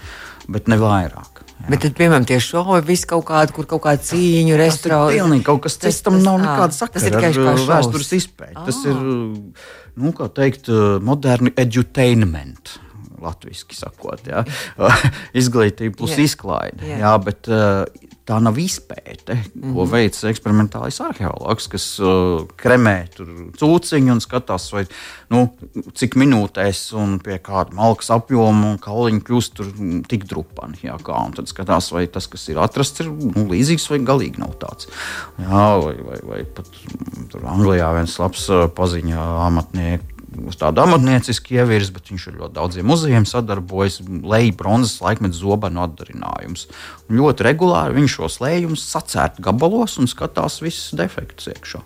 bet 0.47 0.67
ne 0.67 0.77
vairāk. 0.77 1.40
Bet, 1.69 1.81
tad, 1.83 1.93
piemēram, 1.97 2.25
tie 2.27 2.39
šovi 2.41 2.81
visi 2.87 3.07
kaut 3.09 3.25
kādi, 3.29 3.53
kur 3.55 3.67
kaut 3.69 3.83
kāda 3.85 4.01
cīņa, 4.07 4.55
ir 4.55 4.63
pilnīgi 5.13 5.45
kaut 5.47 5.63
kas 5.65 5.77
cits, 5.81 6.01
tam 6.05 6.19
nav 6.23 6.39
nekāda 6.41 6.75
sakara. 6.75 6.97
Tas 6.97 7.07
ir 7.07 7.17
tikai 7.17 7.31
uh, 7.37 7.65
vēstures 7.69 8.13
izpēte. 8.17 8.55
Tas 8.67 8.79
ir, 8.89 9.01
nu, 9.01 10.13
kā 10.17 10.29
teikt, 10.33 10.71
uh, 10.71 10.95
moderni 11.03 11.53
edutainment. 11.61 12.77
Latvijasiski 13.21 13.77
sakot, 13.77 14.25
ja? 14.25 14.41
izglītība 15.41 15.99
plus 15.99 16.15
yeah. 16.15 16.25
izklaide. 16.25 16.87
Yeah. 16.87 17.03
Jā, 17.05 17.11
bet 17.21 17.51
uh, 17.51 17.83
tā 18.31 18.39
nav 18.43 18.57
izpēte, 18.61 19.35
mm 19.35 19.43
-hmm. 19.43 19.73
ko 19.75 19.83
mhm. 19.83 19.91
veids 19.91 20.23
eksperimentālais 20.29 20.99
arheologs, 21.03 21.67
kas 21.71 21.87
uh, 21.99 22.45
kremē 22.57 22.95
cūciņu 23.59 24.15
un 24.15 24.21
skatās, 24.23 24.69
vai, 24.73 24.85
nu, 25.33 25.43
cik 25.97 26.15
minūtēs 26.19 26.83
un 26.97 27.17
pie 27.23 27.39
kāda 27.43 27.75
malkas 27.75 28.11
apjoma 28.15 28.71
un 28.73 28.79
kauliņa 28.81 29.25
kļūst 29.27 29.57
tur 29.57 29.71
tik 30.07 30.27
drupani. 30.29 30.79
Jā, 30.83 30.97
kā, 31.03 31.17
un 31.25 31.35
tad 31.37 31.51
skatās, 31.51 31.91
vai 31.91 32.07
tas, 32.07 32.27
kas 32.27 32.47
ir 32.49 32.61
atrasts, 32.61 33.03
ir 33.03 33.11
nu, 33.11 33.47
līdzīgs 33.51 33.89
vai 33.91 33.99
galīgi 33.99 34.39
nav 34.39 34.55
tāds. 34.61 34.87
Jā, 35.39 35.65
vai, 35.83 35.95
vai, 36.07 36.19
vai 36.23 36.43
pat 36.43 36.69
tur 37.31 37.45
Anglijā 37.45 37.91
viens 37.97 38.17
labs 38.19 38.47
uh, 38.49 38.67
paziņā 38.75 39.27
amatnieks 39.47 40.10
uz 40.47 40.57
tādu 40.59 40.83
amatniecisku 40.83 41.55
ievirzi, 41.57 41.93
bet 41.95 42.09
viņš 42.11 42.27
ar 42.29 42.37
ļoti 42.39 42.55
daudziem 42.55 42.87
muzejiem 42.87 43.27
sadarbojas. 43.27 43.99
Leja 44.05 44.55
bronzas 44.57 44.97
laikmeta 45.03 45.37
zobenu 45.37 45.83
atdarinājums. 45.83 46.67
Un 47.09 47.19
ļoti 47.19 47.47
regulāri 47.49 47.99
viņš 47.99 48.17
šos 48.17 48.39
lējumus 48.43 48.87
sacērt 48.93 49.41
gabalos 49.43 49.97
un 50.01 50.09
skatās 50.11 50.61
visus 50.63 50.95
defektus 50.97 51.51
iekšā. 51.53 51.83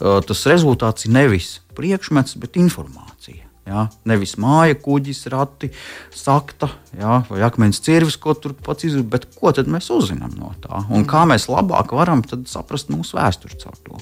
Tas 0.00 0.48
rezultāts 0.48 1.06
ir 1.06 1.14
nevis 1.16 1.58
priekšmets, 1.76 2.38
bet 2.40 2.58
informācija. 2.60 3.46
Ja? 3.68 3.86
Nevis 4.08 4.34
māja, 4.40 4.74
kuģis, 4.80 5.26
rati, 5.30 5.70
sakta 6.16 6.70
ja? 6.96 7.20
vai 7.28 7.42
akmens 7.46 7.82
cirvis, 7.84 8.16
ko 8.20 8.34
tur 8.34 8.54
pats 8.56 8.88
izdarīt, 8.88 9.10
bet 9.12 9.28
ko 9.36 9.52
mēs 9.52 9.90
uzzinām 9.94 10.32
no 10.40 10.54
tā? 10.64 10.82
Un 10.90 11.04
kā 11.08 11.26
mēs 11.28 11.46
labāk 11.52 11.94
varam 11.94 12.24
saprast 12.48 12.90
mūsu 12.90 13.18
vēsturi 13.20 13.60
caur 13.60 13.76
to? 13.86 14.00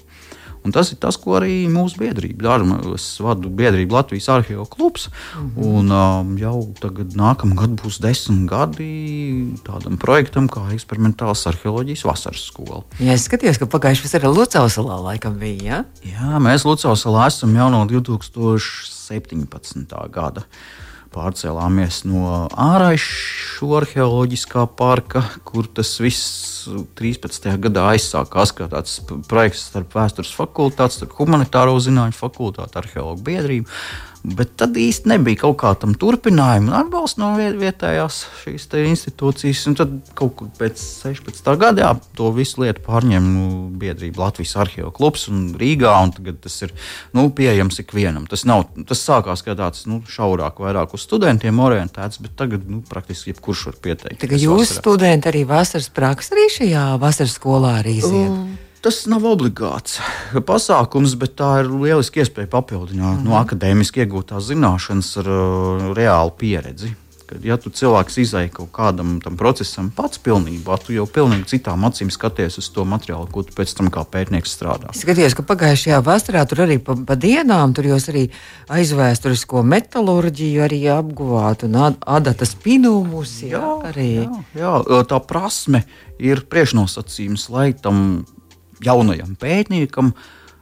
Un 0.68 0.72
tas 0.76 0.90
ir 0.92 0.98
tas, 1.00 1.16
ko 1.16 1.38
arī 1.38 1.64
mūsu 1.72 1.96
biedrība 2.02 2.44
dara. 2.44 2.64
Es 2.92 3.06
vadu 3.24 3.48
biedrību 3.48 3.96
Latvijas 3.96 4.28
arhīvu 4.34 4.66
klubs. 4.68 5.08
Mm 5.08 5.14
-hmm. 5.48 5.64
un, 5.64 5.88
um, 5.96 6.36
jau 6.38 6.68
tagad, 6.80 7.16
nākamā 7.16 7.54
gada 7.56 7.74
būs 7.80 7.96
desmit 8.04 8.44
gadi 8.50 9.56
tādam 9.64 9.96
projektam, 9.96 10.48
kā 10.48 10.68
eksperimentāls 10.76 11.46
arheoloģijas 11.48 12.04
vasaras 12.04 12.44
skola. 12.52 12.82
Jā, 13.00 13.12
es 13.16 13.24
skatījos, 13.28 13.58
ka 13.58 13.66
pagājušajā 13.66 14.04
vasarā 14.04 14.28
Lucausalā 14.34 14.96
laikam 15.08 15.38
bija. 15.38 15.64
Ja? 15.64 15.84
Jā, 16.04 16.38
mēs 16.38 16.64
Lucausalā 16.68 17.26
esam 17.32 17.56
jau 17.56 17.70
no 17.70 17.86
2017. 17.86 20.08
gada 20.12 20.42
pārcēlāmies 21.14 22.02
no 22.08 22.46
ārāšu 22.52 23.70
arheoloģiskā 23.78 24.66
parka, 24.78 25.22
kur 25.48 25.66
tas 25.66 25.94
viss 26.02 26.68
13. 26.98 27.48
gadā 27.64 27.86
aizsākās 27.94 28.52
kā 28.56 28.68
tāds 28.72 28.98
projekts 29.30 29.68
starp 29.70 29.96
vēstures 29.98 30.34
fakultāti, 30.36 31.00
starp 31.00 31.16
humanitāro 31.20 31.78
zinātņu 31.82 32.18
fakultāti, 32.18 32.78
arheologu 32.82 33.24
biedrību. 33.30 33.78
Bet 34.36 34.54
tad 34.60 34.76
īsti 34.78 35.08
nebija 35.12 35.42
kaut 35.44 35.56
kā 35.62 35.70
tam 35.80 35.94
turpinājuma, 35.98 36.82
atbalsts 36.82 37.20
no 37.20 37.30
vietējās 37.36 38.18
šīs 38.42 38.66
institūcijas. 38.82 39.62
Un 39.70 39.76
tad 39.78 39.94
kaut 40.18 40.34
kur 40.38 40.50
pēc 40.58 40.80
16. 41.06 41.48
gada 41.60 41.84
jā, 41.84 41.92
to 42.18 42.30
visu 42.36 42.62
lietu 42.64 42.84
pārņēma 42.86 43.32
nu, 43.32 43.46
biedrība 43.80 44.26
Latvijas 44.26 44.56
arhīva 44.64 44.92
klubs 44.94 45.28
un 45.32 45.48
Rīgā. 45.58 45.94
Un 46.04 46.14
tagad 46.18 46.40
tas 46.44 46.58
ir 46.66 46.74
nu, 47.16 47.28
pieejams 47.34 47.80
ikvienam. 47.84 48.28
Tas, 48.30 48.44
nav, 48.48 48.66
tas 48.88 49.02
sākās 49.04 49.44
kā 49.46 49.56
tāds 49.58 49.86
nu, 49.90 50.00
šaurāk, 50.08 50.60
vairāk 50.64 50.96
uz 50.98 51.06
studentiem 51.06 51.64
orientēts, 51.64 52.20
bet 52.24 52.36
tagad 52.38 52.68
nu, 52.68 52.82
praktiski 52.88 53.34
jebkurš 53.34 53.68
var 53.70 53.82
pieteikt. 53.88 54.22
Tagad 54.24 54.42
jūs 54.42 54.78
studenti 54.78 55.30
arī 55.30 55.44
vasaras 55.48 55.90
praksa 55.94 56.36
arī 56.36 56.48
šajā 56.58 56.88
vasaras 57.02 57.38
skolā 57.38 57.78
arī 57.82 57.98
iziet? 58.02 58.32
Um, 58.32 58.67
Tas 58.78 59.00
nav 59.10 59.24
obligāts 59.26 59.98
pasākums, 60.46 61.16
bet 61.18 61.34
tā 61.40 61.50
ir 61.64 61.72
lieliska 61.72 62.22
iespēja 62.22 62.50
papildināt 62.52 63.18
mm 63.18 63.24
-hmm. 63.24 63.26
no 63.26 63.38
akadēmiski 63.40 64.04
iegūtās 64.04 64.52
zināšanas 64.52 65.16
ar 65.18 65.28
uh, 65.34 65.92
reālu 65.98 66.30
pieredzi. 66.38 66.94
Kad, 67.28 67.42
ja 67.44 67.58
tu 67.60 67.68
cilvēks 67.68 68.14
izai 68.22 68.46
kaut 68.48 68.70
kādam 68.72 69.18
tam 69.20 69.34
procesam 69.36 69.90
pats 69.96 70.20
pilnībā, 70.24 70.78
tu 70.80 70.94
jau 70.94 71.04
pilnīgi 71.04 71.44
citām 71.50 71.84
acīm 71.84 72.08
skaties 72.10 72.56
uz 72.58 72.70
to 72.72 72.84
materiālu, 72.88 73.26
ko 73.32 73.42
tu 73.42 73.52
pēc 73.52 73.74
tam 73.76 73.90
kā 73.92 74.04
pētnieks 74.08 74.54
strādā. 74.56 74.94
Es 74.94 75.02
skatījos, 75.04 75.36
ka 75.36 75.42
pagājušajā 75.42 75.98
vasarā 76.06 76.46
tur 76.48 76.64
arī 76.64 76.78
pa, 76.78 76.96
pa 76.96 77.18
dienām 77.20 77.74
tur 77.76 77.84
jūs 77.84 78.08
arī 78.08 78.30
aizvēsturisko 78.68 79.62
metālurģiju 79.74 80.64
arī 80.64 80.80
apguvāt 80.94 81.66
un 81.68 81.76
adatas 82.00 82.54
pinumus. 82.54 83.42
Jā, 83.42 83.60
jā, 83.60 83.76
arī. 83.90 84.10
jā, 84.54 84.72
jā, 84.88 85.04
tā 85.12 85.20
prasme 85.20 85.84
ir 86.18 86.46
priekšnosacījums, 86.48 87.50
lai 87.50 87.72
tam 87.76 88.24
jaunajam 88.84 89.34
pētniekam 89.40 90.12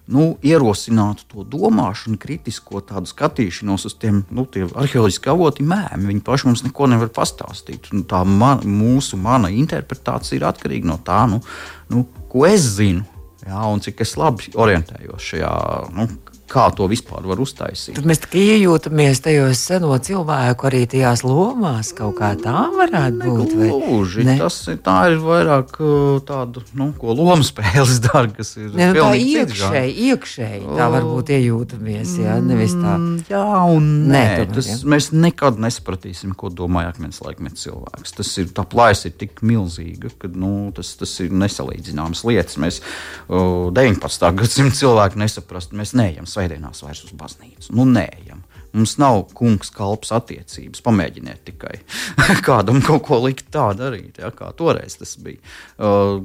nu, 0.07 0.27
ierosinātu 0.47 1.27
to 1.33 1.45
domāšanu, 1.51 2.19
kritisko 2.23 2.81
tādu 2.87 3.11
skatīšanos 3.11 3.89
uz 3.89 3.97
tiem 3.99 4.21
nu, 4.31 4.45
arheoloģiskiem 4.47 5.33
avotiem, 5.33 5.67
mēmiem. 5.73 6.07
Viņi 6.13 6.23
paši 6.27 6.47
mums 6.51 6.63
neko 6.67 6.87
nevar 6.93 7.11
pastāstīt. 7.15 7.91
Un 7.95 8.07
tā 8.09 8.23
man, 8.23 8.63
mūsu 8.63 9.19
mana 9.19 9.51
interpretācija 9.51 10.39
ir 10.39 10.47
atkarīga 10.47 10.93
no 10.93 11.01
tā, 11.03 11.25
nu, 11.31 11.43
nu, 11.91 12.07
ko 12.31 12.47
es 12.47 12.69
zinu. 12.77 13.03
Jā, 13.47 13.67
un 13.71 13.83
cik 13.83 14.01
es 14.03 14.17
labi 14.19 14.51
orientējos 14.59 15.27
šajā 15.33 15.51
nu, 15.95 16.09
kā 16.51 16.67
to 16.77 16.87
vispār 16.91 17.27
var 17.27 17.41
uztaisīt. 17.43 17.97
Tad 17.99 18.07
mēs 18.09 18.21
tikai 18.23 18.43
iejūtamies 18.55 19.21
tajos 19.25 19.61
seno 19.69 19.97
cilvēku 20.03 20.69
arī 20.69 20.85
tajās 20.91 21.25
lomās, 21.27 21.91
kaut 21.97 22.17
kā 22.21 22.33
tā 22.39 22.67
varētu 22.75 23.33
būt. 23.35 23.55
Gluži, 23.57 24.27
ne? 24.27 24.37
tas 24.41 24.59
ir, 24.71 24.79
tā 24.85 24.97
ir 25.13 25.19
vairāk 25.23 25.75
uh, 25.81 26.21
tāda, 26.27 26.63
nu, 26.79 26.91
ko 26.99 27.17
lomu 27.17 27.47
spēles 27.47 27.99
dara, 28.07 28.31
kas 28.37 28.55
ir 28.61 28.71
ne, 28.77 28.91
nu, 28.93 29.01
tā 29.01 29.11
iekšēji, 29.19 29.95
iekšēji 30.13 30.77
tā 30.79 30.89
varbūt 30.95 31.33
iejūtamies, 31.37 32.15
jā, 32.23 32.39
nevis 32.45 32.77
tā. 32.77 32.95
Mm, 32.95 33.19
jā, 33.33 33.43
un 33.75 33.91
nē, 34.13 34.23
nē 34.23 34.47
tas, 34.55 34.71
jā. 34.71 34.79
mēs 34.95 35.11
nekad 35.17 35.61
nesapratīsim, 35.63 36.37
ko 36.39 36.53
domāja 36.55 36.93
akmens 36.95 37.21
laikmet 37.25 37.59
cilvēks. 37.61 38.17
Tas 38.21 38.33
ir, 38.43 38.51
tā 38.55 38.67
plājas 38.69 39.07
ir 39.11 39.17
tik 39.19 39.43
milzīga, 39.47 40.13
ka, 40.21 40.31
nu, 40.31 40.71
tas, 40.77 40.95
tas 41.01 41.13
ir 41.25 41.35
nesalīdzināmas 41.35 42.23
lietas. 42.29 42.59
Mēs 42.63 42.81
uh, 42.83 43.69
19. 43.75 44.31
gadsimta 44.39 44.79
cilvēku 44.79 45.21
nesaprast, 45.21 45.75
mēs 45.77 45.95
neejam 45.99 46.29
svētdienās 46.37 46.85
vairs 46.85 47.05
uz 47.09 47.15
baznīcu. 47.17 47.73
Nu, 47.77 47.89
neejam. 47.89 48.45
Mums 48.77 48.97
nav 49.01 49.23
kungs 49.37 49.71
kalps 49.73 50.13
attiecības. 50.13 50.83
Pamēģiniet 50.85 51.47
tikai 51.49 51.79
kādam 52.47 52.83
kaut 52.85 53.07
ko 53.09 53.23
likt 53.25 53.49
tā 53.55 53.71
darīt, 53.79 54.21
ja, 54.21 54.33
kā 54.37 54.53
toreiz 54.59 54.99
tas 55.01 55.17
bija. 55.23 55.41
Uh, 55.81 56.21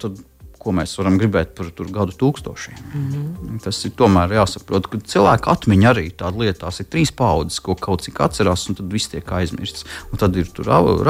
tad, 0.00 0.22
ko 0.66 0.74
mēs 0.74 0.96
varam 0.98 1.16
gribēt 1.20 1.54
par 1.56 1.70
gadu 1.94 2.14
tūkstošiem. 2.18 2.78
Mm 2.82 3.04
-hmm. 3.12 3.60
Tas 3.62 3.78
ir 3.86 3.92
tomēr 3.98 4.34
jāsaprot, 4.40 4.88
ka 4.90 4.98
cilvēka 5.12 5.52
atmiņa 5.54 5.92
arī 5.92 6.06
tāda 6.10 6.42
lieta, 6.42 6.66
tās 6.66 6.80
ir 6.82 6.88
trīs 6.90 7.12
paudzes, 7.14 7.60
ko 7.60 7.74
kaut 7.74 8.02
cik 8.02 8.20
atcerās, 8.26 8.66
un 8.68 8.78
tad 8.80 8.90
viss 8.92 9.12
tiek 9.12 9.32
aizmirsts. 9.38 9.86
Un 10.12 10.18
tad 10.18 10.36
ir 10.36 10.50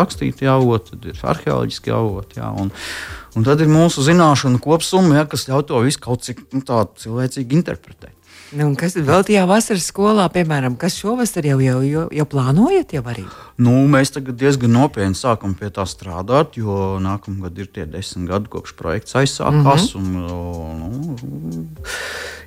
rakstīti 0.00 0.48
avoti, 0.50 0.90
tad 0.90 1.08
ir 1.12 1.22
arheoloģiski 1.22 1.90
avoti. 1.90 2.40
Jā, 2.40 2.52
un, 2.60 2.70
un 3.36 3.44
tad 3.44 3.60
ir 3.60 3.72
mūsu 3.72 4.04
zināšanu 4.04 4.60
kopsumma, 4.60 5.22
ja, 5.22 5.24
kas 5.24 5.48
ļauj 5.48 5.66
to 5.72 5.80
visu 5.80 6.00
kaut 6.00 6.22
cik 6.22 6.44
nu, 6.52 6.62
cilvēcīgi 7.04 7.60
interpretēt. 7.62 8.14
Nu, 8.54 8.68
kas 8.78 8.94
vēl 8.94 9.24
tajā 9.26 9.42
vasaras 9.50 9.88
skolā, 9.90 10.28
piemēram, 10.30 10.76
kas 10.78 10.98
šovasar 11.00 11.48
jau, 11.48 11.58
jau, 11.64 11.80
jau, 11.82 12.06
jau 12.14 12.26
plānojat? 12.30 12.94
Jau 12.94 13.02
arī? 13.10 13.26
nu, 13.56 13.72
mēs 13.88 14.12
tagad 14.12 14.36
diezgan 14.40 14.74
nopietni 14.76 15.16
sākam 15.16 15.54
pie 15.56 15.70
tā 15.72 15.86
strādāt, 15.88 16.58
jo 16.60 16.96
nākamā 17.02 17.48
gada 17.48 17.64
ir 17.64 17.70
tie 17.72 17.86
desmit 17.88 18.28
gadi, 18.28 18.50
kopš 18.52 18.74
projekts 18.76 19.16
aizsākās. 19.16 19.94
Mm 19.96 20.16
-hmm. 20.16 20.30
un, 20.30 20.78
nu, 20.80 21.66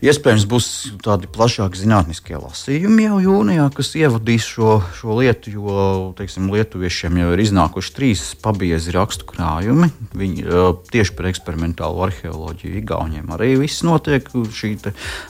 iespējams, 0.06 0.46
būs 0.50 0.68
tādi 1.04 1.28
plašāki 1.28 1.82
zinātniskie 1.82 2.38
lasījumi 2.38 3.08
jau 3.08 3.20
jūnijā, 3.26 3.66
kas 3.74 3.96
ievadīs 3.96 4.46
šo, 4.46 4.82
šo 5.00 5.18
lietu, 5.20 5.52
jo 5.52 6.14
teiksim, 6.18 6.52
lietuviešiem 6.54 7.18
jau 7.18 7.34
ir 7.34 7.40
iznākuši 7.40 7.94
trīs 7.96 8.36
pabiezi 8.42 8.94
rakstu 8.96 9.26
krājumi. 9.26 9.90
Viņi 10.14 10.46
tieši 10.92 11.16
par 11.16 11.26
eksperimentālu 11.26 12.06
arheoloģiju, 12.06 12.78
Igauniem 12.80 13.28
arī 13.34 13.58
viss 13.60 13.84
notiek. 13.84 14.30
Šī 14.30 14.78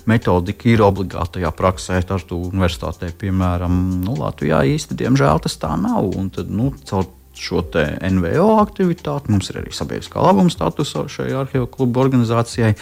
metodika 0.05 0.58
ir 0.67 0.83
obligātajā 0.83 1.51
praksē, 1.55 2.01
Tartu 2.07 2.39
universitātē, 2.49 3.11
piemēram, 3.19 3.77
nu, 4.03 4.17
Latvijā 4.19 4.63
īsti, 4.73 4.97
diemžēl, 4.99 5.39
tas 5.45 5.55
tā 5.61 5.71
nav. 5.79 6.11
Un 6.19 6.29
tad, 6.33 6.51
nu, 6.51 6.73
caur 6.89 7.07
šo 7.39 7.63
NVO 8.03 8.59
aktivitāti. 8.59 9.31
Mums 9.31 9.49
ir 9.51 9.61
arī 9.61 9.73
sabiedriskā 9.75 10.21
labuma 10.23 10.51
status 10.53 10.91
šai 11.13 11.29
arhīvu 11.39 11.69
klubu 11.71 12.03
organizācijai. 12.03 12.75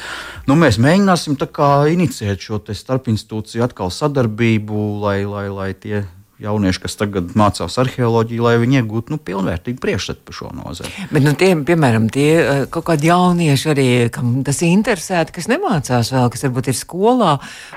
Nu, 0.50 0.58
mēs 0.60 0.80
mēģināsim 0.82 1.38
inicijēt 1.38 2.42
šo 2.42 2.62
starpinstitūciju 2.66 3.66
atkal 3.68 3.94
sadarbību, 3.94 4.86
lai, 5.04 5.20
lai, 5.30 5.48
lai 5.54 5.72
tie 5.74 6.06
jaunieši, 6.42 6.82
kas 6.84 6.96
tagad 7.00 7.32
mācās 7.38 7.78
arheoloģiju, 7.82 8.44
lai 8.46 8.58
viņi 8.62 8.80
iegūtu 8.82 9.14
nu, 9.14 9.18
pilnvērtīgu 9.26 9.82
priekšstatu 9.82 10.22
par 10.28 10.38
šo 10.38 10.52
nozari. 10.54 10.92
Bet, 11.10 11.24
nu, 11.26 11.34
tie, 11.38 11.50
piemēram, 11.66 12.08
tie 12.14 12.28
eh, 12.38 12.60
kaut 12.74 12.86
kādi 12.92 13.10
jaunieši 13.10 13.72
arī, 13.74 13.88
kam 14.14 14.36
tas 14.46 14.62
interesēti, 14.66 15.34
kas 15.34 15.50
nemācās 15.50 16.12
vēl, 16.14 16.30
kas 16.34 16.46
varbūt 16.46 16.70
ir 16.70 16.78
skolā, 16.78 17.32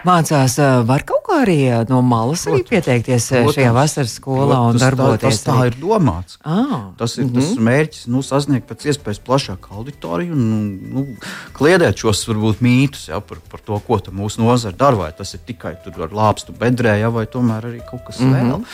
mācās, 0.08 0.58
eh, 0.60 0.74
var 0.88 1.06
kaut 1.08 1.24
kā 1.28 1.40
arī 1.46 1.58
eh, 1.70 1.84
no 1.88 2.02
malas 2.04 2.44
arī 2.50 2.60
pieteikties 2.68 3.30
protams, 3.32 3.56
šajā 3.56 3.72
vasaras 3.76 4.16
skolā 4.20 4.50
protams, 4.50 4.76
un 4.76 4.84
darboties. 4.84 5.24
Tā, 5.24 5.30
tas 5.30 5.42
tā 5.48 5.56
ir 5.70 5.80
domāts. 5.80 6.36
Ah, 6.44 6.92
tas 7.00 7.16
ir 7.16 7.24
mm 7.24 7.30
-hmm. 7.30 7.40
tas 7.40 7.54
mhm. 7.54 7.64
mērķis, 7.70 8.06
nu, 8.12 8.22
sasniegt 8.22 8.68
pēc 8.68 8.86
iespējas 8.92 9.24
plašāku 9.24 9.72
auditoriju 9.72 10.32
un 10.36 10.44
nu, 10.92 11.06
kliedēt 11.56 11.96
šos 11.96 12.26
varbūt 12.28 12.60
mītus 12.60 13.08
ja, 13.08 13.20
par, 13.20 13.38
par 13.50 13.60
to, 13.64 13.80
ko 13.86 14.00
mūsu 14.12 14.44
nozara 14.44 14.76
dara. 14.76 14.96
Vai 15.00 15.12
tas 15.16 15.34
ir 15.34 15.40
tikai 15.46 15.76
tur 15.84 16.02
ar 16.02 16.10
lāpstu 16.12 16.52
bedrē, 16.52 16.98
ja, 17.00 17.08
vai 17.08 17.26
tomēr 17.26 17.64
arī 17.64 17.80
kaut 17.90 18.04
kas 18.06 18.20
mm 18.20 18.26
-hmm. 18.26 18.49
vēl. 18.49 18.49
Nu, 18.50 18.64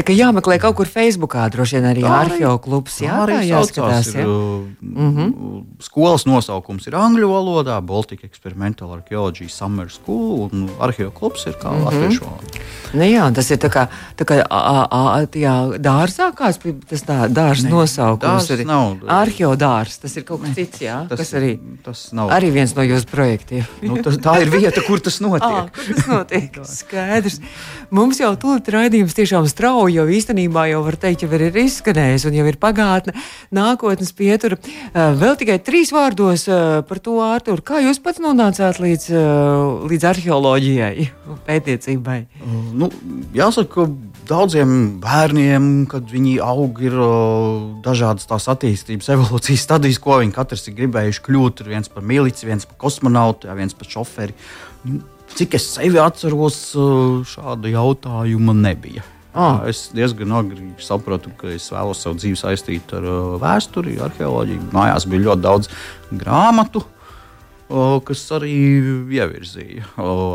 Tā 0.00 0.04
kā 0.08 0.14
jāmeklē 0.16 0.56
kaut 0.56 0.78
kur 0.78 0.88
Facebookā, 0.88 1.42
droši 1.52 1.76
vien 1.76 1.86
arī 1.90 2.04
arheoklubs. 2.08 3.02
Jā, 3.04 3.18
arī 3.26 3.34
tā 3.36 3.40
jāskatās. 3.50 4.06
ir, 4.14 4.24
mm 4.24 5.10
-hmm. 5.16 5.64
Skolas 5.80 6.24
nosaukums 6.24 6.86
ir 6.86 6.94
angļu 6.94 7.28
valodā, 7.28 7.80
Baltic 7.84 8.24
Experimental 8.24 8.94
Archaeology 8.94 9.48
Summer 9.48 9.90
School, 9.90 10.48
un 10.52 10.70
arheoklubs 10.80 11.46
ir 11.46 11.52
kā 11.52 11.68
mm 11.70 11.76
-hmm. 11.76 11.84
latviešu 11.84 12.24
valoda. 12.24 12.46
Nu 12.94 13.02
jā, 13.02 13.34
tas 13.34 13.50
ir 13.50 13.58
tā 13.58 13.68
kā, 13.68 13.86
tā 14.18 14.24
kā 14.24 14.40
a, 14.50 14.86
a, 14.90 15.26
tajā 15.26 15.78
dārzā, 15.78 16.32
kāds 16.34 16.58
tas 16.88 17.02
tā, 17.02 17.28
dārzs 17.28 17.64
Nē, 17.64 17.70
nosaukums. 17.70 18.48
dārzs 18.48 18.66
nav. 18.66 18.96
Arheodārs, 19.06 20.00
tas 20.00 20.16
ir 20.16 20.24
kaut 20.24 20.42
kas 20.42 20.54
cits, 20.54 20.80
jā, 20.80 21.08
Tas, 21.08 21.18
kas 21.18 21.34
arī, 21.34 21.58
tas 21.84 22.12
nav. 22.12 22.30
arī 22.30 22.50
viens 22.50 22.74
no 22.74 22.82
jūsu 22.82 23.06
projektiem. 23.06 23.64
Nu, 23.82 24.02
tas, 24.02 24.16
tā 24.16 24.40
ir 24.42 24.50
vieta, 24.50 24.80
kur 24.86 25.00
tas 25.00 25.20
Ah, 25.20 25.26
notiek. 25.28 25.74
kur 25.74 25.94
tas 25.94 26.06
notiek? 26.06 26.58
Skaidrs. 26.64 27.40
Mums 27.90 28.20
jau 28.20 28.34
tūlīt 28.36 28.68
raidījums 28.70 29.14
tiešām 29.14 29.46
strauji, 29.46 29.89
jo 29.90 30.06
īstenībā 30.10 30.66
jau 30.70 30.80
var 30.86 30.96
teikt, 31.00 31.24
jau 31.24 31.30
ir 31.36 31.56
izskanējis 31.62 32.26
un 32.28 32.36
jau 32.38 32.46
ir 32.48 32.58
pagātne, 32.60 33.14
nākotnes 33.54 34.12
pietura. 34.16 34.58
Eh, 34.90 35.12
Vēl 35.20 35.36
tikai 35.40 35.58
trīs 35.64 35.92
vārdos 35.94 36.46
eh, 36.48 36.80
par 36.86 37.00
to, 37.02 37.18
Ārtur, 37.24 37.62
kā 37.66 37.82
jūs 37.84 38.00
pats 38.02 38.22
nonācāt 38.22 38.80
līdz, 38.82 39.10
eh, 39.10 39.84
līdz 39.90 40.08
arheoloģijai, 40.12 41.08
pētniecībai? 41.48 42.18
Nu, 42.72 42.90
jāsaka, 43.36 43.68
ka 43.74 43.86
daudziem 44.30 44.74
bērniem, 45.02 45.70
kad 45.90 46.08
viņi 46.10 46.38
aug, 46.44 46.82
ir 46.86 46.98
dažādas 47.84 48.28
tās 48.30 48.48
attīstības, 48.52 49.10
evolūcijas 49.16 49.68
stadijas, 49.68 50.00
ko 50.02 50.20
viņi 50.22 50.36
katrs 50.36 50.68
ir 50.68 50.78
gribējuši 50.80 51.24
kļūt. 51.28 51.64
Ir 51.64 51.72
viens 51.76 51.90
par 51.92 52.06
milici, 52.06 52.48
viens 52.48 52.68
par 52.68 52.78
kosmonautu, 52.86 53.50
viens 53.58 53.74
par 53.76 53.90
šoferi. 53.90 54.36
Nu, 54.88 55.02
Cik 55.30 55.54
es 55.54 55.68
sevi 55.76 55.98
atceros, 56.02 56.56
šāda 57.30 57.70
jautājuma 57.70 58.54
nebija. 58.56 59.04
Ah. 59.34 59.62
Es 59.70 59.88
diezgan 59.94 60.32
agri 60.34 60.72
sapratu, 60.82 61.30
ka 61.38 61.50
es 61.54 61.68
vēlos 61.70 62.00
savu 62.02 62.18
dzīvi 62.18 62.38
saistīt 62.38 62.94
ar 62.98 63.06
vēsturi, 63.42 63.98
arheoloģiju. 64.02 64.70
Mājās 64.74 65.06
bija 65.10 65.28
ļoti 65.28 65.44
daudz 65.44 65.70
grāmatu, 66.10 66.82
kas 68.06 68.22
arī 68.34 68.52
ievirzīja 69.14 69.86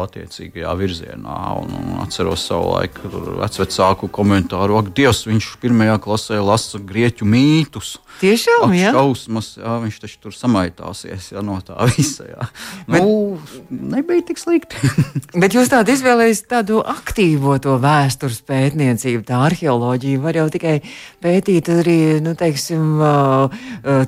attiecīgajā 0.06 0.72
virzienā. 0.80 1.38
Un, 1.60 1.76
un 1.76 2.00
atceros 2.04 2.46
savu 2.48 2.76
laiku 2.76 3.12
vecāku 3.12 4.10
komentāru, 4.14 4.80
ka 4.86 4.96
Dievs 4.96 5.26
viņš 5.28 5.52
pirmajā 5.62 6.00
klasē 6.04 6.40
lasa 6.44 6.80
grieķu 6.80 7.28
mītus. 7.28 7.98
Tiešām, 8.16 8.70
Ak, 8.70 8.76
jā? 8.80 8.92
šausmas, 8.96 9.50
jā, 9.60 9.74
viņš 9.84 9.96
taču 10.00 10.20
tur 10.24 10.36
samaitāsies 10.36 11.34
jā, 11.34 11.42
no 11.44 11.58
tā 11.66 11.76
visa. 11.92 12.24
Jā. 12.30 12.48
Nu, 12.88 13.36
nebija 13.70 14.24
tik 14.30 14.40
slikti. 14.40 14.80
Bet 15.42 15.58
jūs 15.58 15.72
tādu 15.74 15.92
izvēlējāties 15.92 16.46
tādu 16.48 16.80
aktīvo 16.80 17.58
to 17.60 17.76
vēstures 17.84 18.40
pētniecību, 18.48 19.26
tā 19.28 19.42
arheoloģija 19.50 20.24
var 20.24 20.40
jau 20.40 20.48
tikai 20.54 20.78
pētīt 21.24 21.74
arī, 21.76 21.98
nu, 22.24 22.38
teiksim, 22.40 23.04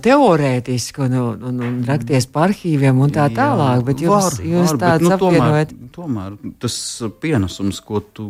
teorētiski 0.08 1.04
un, 1.04 1.20
un, 1.20 1.44
un, 1.52 1.62
un 1.68 1.78
rakties 1.88 2.30
par 2.32 2.48
arhīviem 2.48 3.04
un 3.04 3.12
tā 3.18 3.28
tālāk, 3.34 3.84
bet 3.89 4.05
jūs, 4.05 4.13
Var, 4.13 4.39
jūs 4.53 4.72
var, 4.72 4.78
bet, 4.78 4.86
tāds 4.86 5.07
nu, 5.07 5.11
apvienojat. 5.18 5.76
tomēr, 5.97 6.38
tomēr 6.38 6.55
tas 6.63 6.78
pienesums, 7.24 7.82
ko 7.84 8.01
tu 8.01 8.30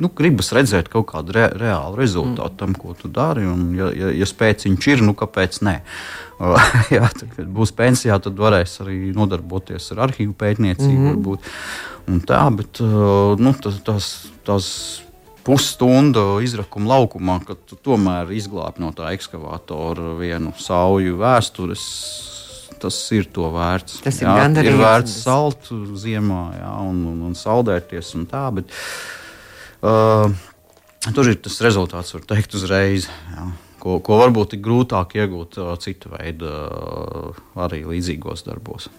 nu, 0.00 0.10
gribas 0.16 0.50
redzēt, 0.56 0.90
kaut 0.90 1.08
kādu 1.12 1.34
re, 1.36 1.46
reālu 1.60 1.98
rezultātu 2.00 2.54
mm. 2.54 2.58
tam, 2.58 2.74
ko 2.78 2.94
tu 2.98 3.10
dari. 3.12 3.44
Un, 3.46 3.70
ja, 3.78 3.90
ja, 3.94 4.10
ja 4.22 4.28
spēciņš 4.28 4.88
ir, 4.90 5.04
nu 5.06 5.14
kāpēc 5.18 5.60
ne? 5.66 5.80
Jā, 6.94 7.04
tad, 7.12 7.28
kad 7.36 7.48
būs 7.52 7.74
pensijā, 7.76 8.16
tad 8.24 8.38
varēs 8.40 8.78
arī 8.80 9.10
nodarboties 9.16 9.90
ar 9.94 10.06
arhīvu 10.08 10.34
pētniecību. 10.40 10.96
Mm 10.96 11.10
varbūt, 11.10 11.52
un 12.10 12.20
tā, 12.26 12.40
bet 12.56 12.80
uh, 12.82 13.36
nu, 13.38 13.52
tas, 13.60 13.76
tās, 13.84 14.08
tās 14.46 14.66
pusstundu 15.44 16.40
izrakuma 16.44 16.94
laukumā, 16.96 17.38
kad 17.44 17.60
tu 17.68 17.76
tomēr 17.76 18.32
izglābi 18.36 18.82
no 18.84 18.90
tā 18.96 19.12
ekskavātora 19.16 20.14
vienu 20.20 20.54
sauju 20.58 21.20
vēstures. 21.20 21.84
Tas 22.80 22.98
ir 23.16 23.28
to 23.34 23.50
vērts. 23.54 24.00
Tas 24.04 24.20
ir 24.22 24.28
jā, 24.28 24.36
gandarījums 24.40 24.78
ir 24.78 24.84
vērts 24.84 25.16
salt 25.24 25.72
ziemā 26.02 26.42
jā, 26.56 26.74
un, 26.90 27.02
un, 27.12 27.24
un 27.30 27.38
saldēties 27.38 28.14
un 28.18 28.28
tā. 28.30 28.44
Bet, 28.56 28.76
uh, 29.84 30.30
tur 31.10 31.32
ir 31.32 31.40
tas 31.44 31.60
rezultāts, 31.66 32.14
var 32.16 32.24
teikt, 32.34 32.56
uzreiz. 32.58 33.10
Jā. 33.34 33.50
Ko, 33.80 33.96
ko 34.04 34.18
varbūt 34.20 34.58
ir 34.58 34.60
grūtāk 34.64 35.14
iegūt 35.16 35.56
uh, 35.62 35.70
citu 35.80 36.10
veidu, 36.12 36.48
uh, 36.48 37.38
arī 37.64 37.80
līdzīgos 37.88 38.44
darbos. 38.44 38.90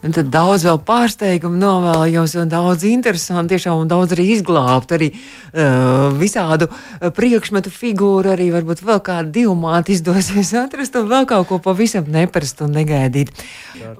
Un 0.00 0.14
tad 0.16 0.30
daudz 0.32 0.62
vēl 0.64 0.78
pārsteigumu 0.88 1.58
novēlu 1.60 2.06
jums, 2.14 2.32
un 2.40 2.48
daudz 2.48 2.86
interesantu, 2.88 3.52
tiešām 3.52 3.84
daudz 3.88 4.14
arī 4.14 4.30
izglābt, 4.32 4.94
arī 4.96 5.10
uh, 5.12 6.06
visādu 6.16 6.70
uh, 6.70 7.10
priekšmetu 7.12 7.68
figūru, 7.74 8.32
arī 8.32 8.46
varbūt 8.54 8.80
vēl 8.80 9.02
kādu 9.04 9.34
divu 9.34 9.52
māti 9.60 9.92
izdosies 9.98 10.54
atrast, 10.62 10.96
un 10.96 11.10
vēl 11.10 11.28
kaut 11.28 11.50
ko 11.50 11.58
pavisam 11.60 12.08
neparastu 12.08 12.64
un 12.64 12.72
negaidīt. 12.78 13.34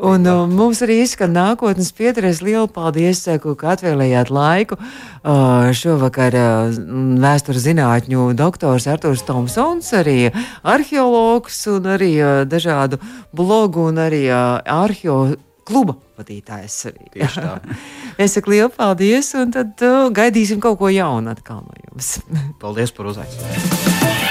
Un 0.00 0.24
uh, 0.24 0.46
mums 0.48 0.80
arī 0.86 1.02
izskan 1.04 1.36
nākotnes 1.36 1.92
pieturēs. 1.92 2.40
Lielu 2.40 2.64
paldies, 2.72 3.20
saku, 3.26 3.52
ka 3.60 3.74
atvēlējāt 3.74 4.32
laiku. 4.32 4.80
Uh, 5.20 5.68
šovakar 5.76 6.38
uh, 6.40 6.80
vēstures 7.20 7.66
zinātņu 7.66 8.30
doktors 8.40 8.88
Artūrs 8.88 9.26
Tomsons, 9.28 9.92
arī 10.00 10.32
arheologs 10.64 11.60
un 11.68 11.92
arī 11.98 12.10
uh, 12.16 12.32
dažādu 12.48 13.02
blogu 13.36 13.90
un 13.92 14.00
arī 14.08 14.24
uh, 14.32 14.64
arheo 14.64 15.20
kluba 15.66 15.96
vadītājs. 16.20 16.78
Arī. 16.90 17.10
Tieši 17.14 17.44
tā. 17.44 17.54
es 18.24 18.36
saku 18.36 18.54
lielu 18.54 18.70
paldies, 18.74 19.32
un 19.40 19.54
tad 19.54 19.84
uh, 19.86 20.08
gaidīsim 20.14 20.62
kaut 20.62 20.80
ko 20.80 20.92
jaunu 20.92 21.32
atkal 21.32 21.64
no 21.64 21.76
jums. 21.84 22.16
Paldies 22.62 22.94
par 22.96 23.12
uzaicinājumu! 23.12 23.76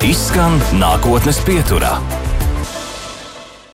Izskan 0.10 0.60
nākotnes 0.80 1.42
pieturā. 1.48 1.98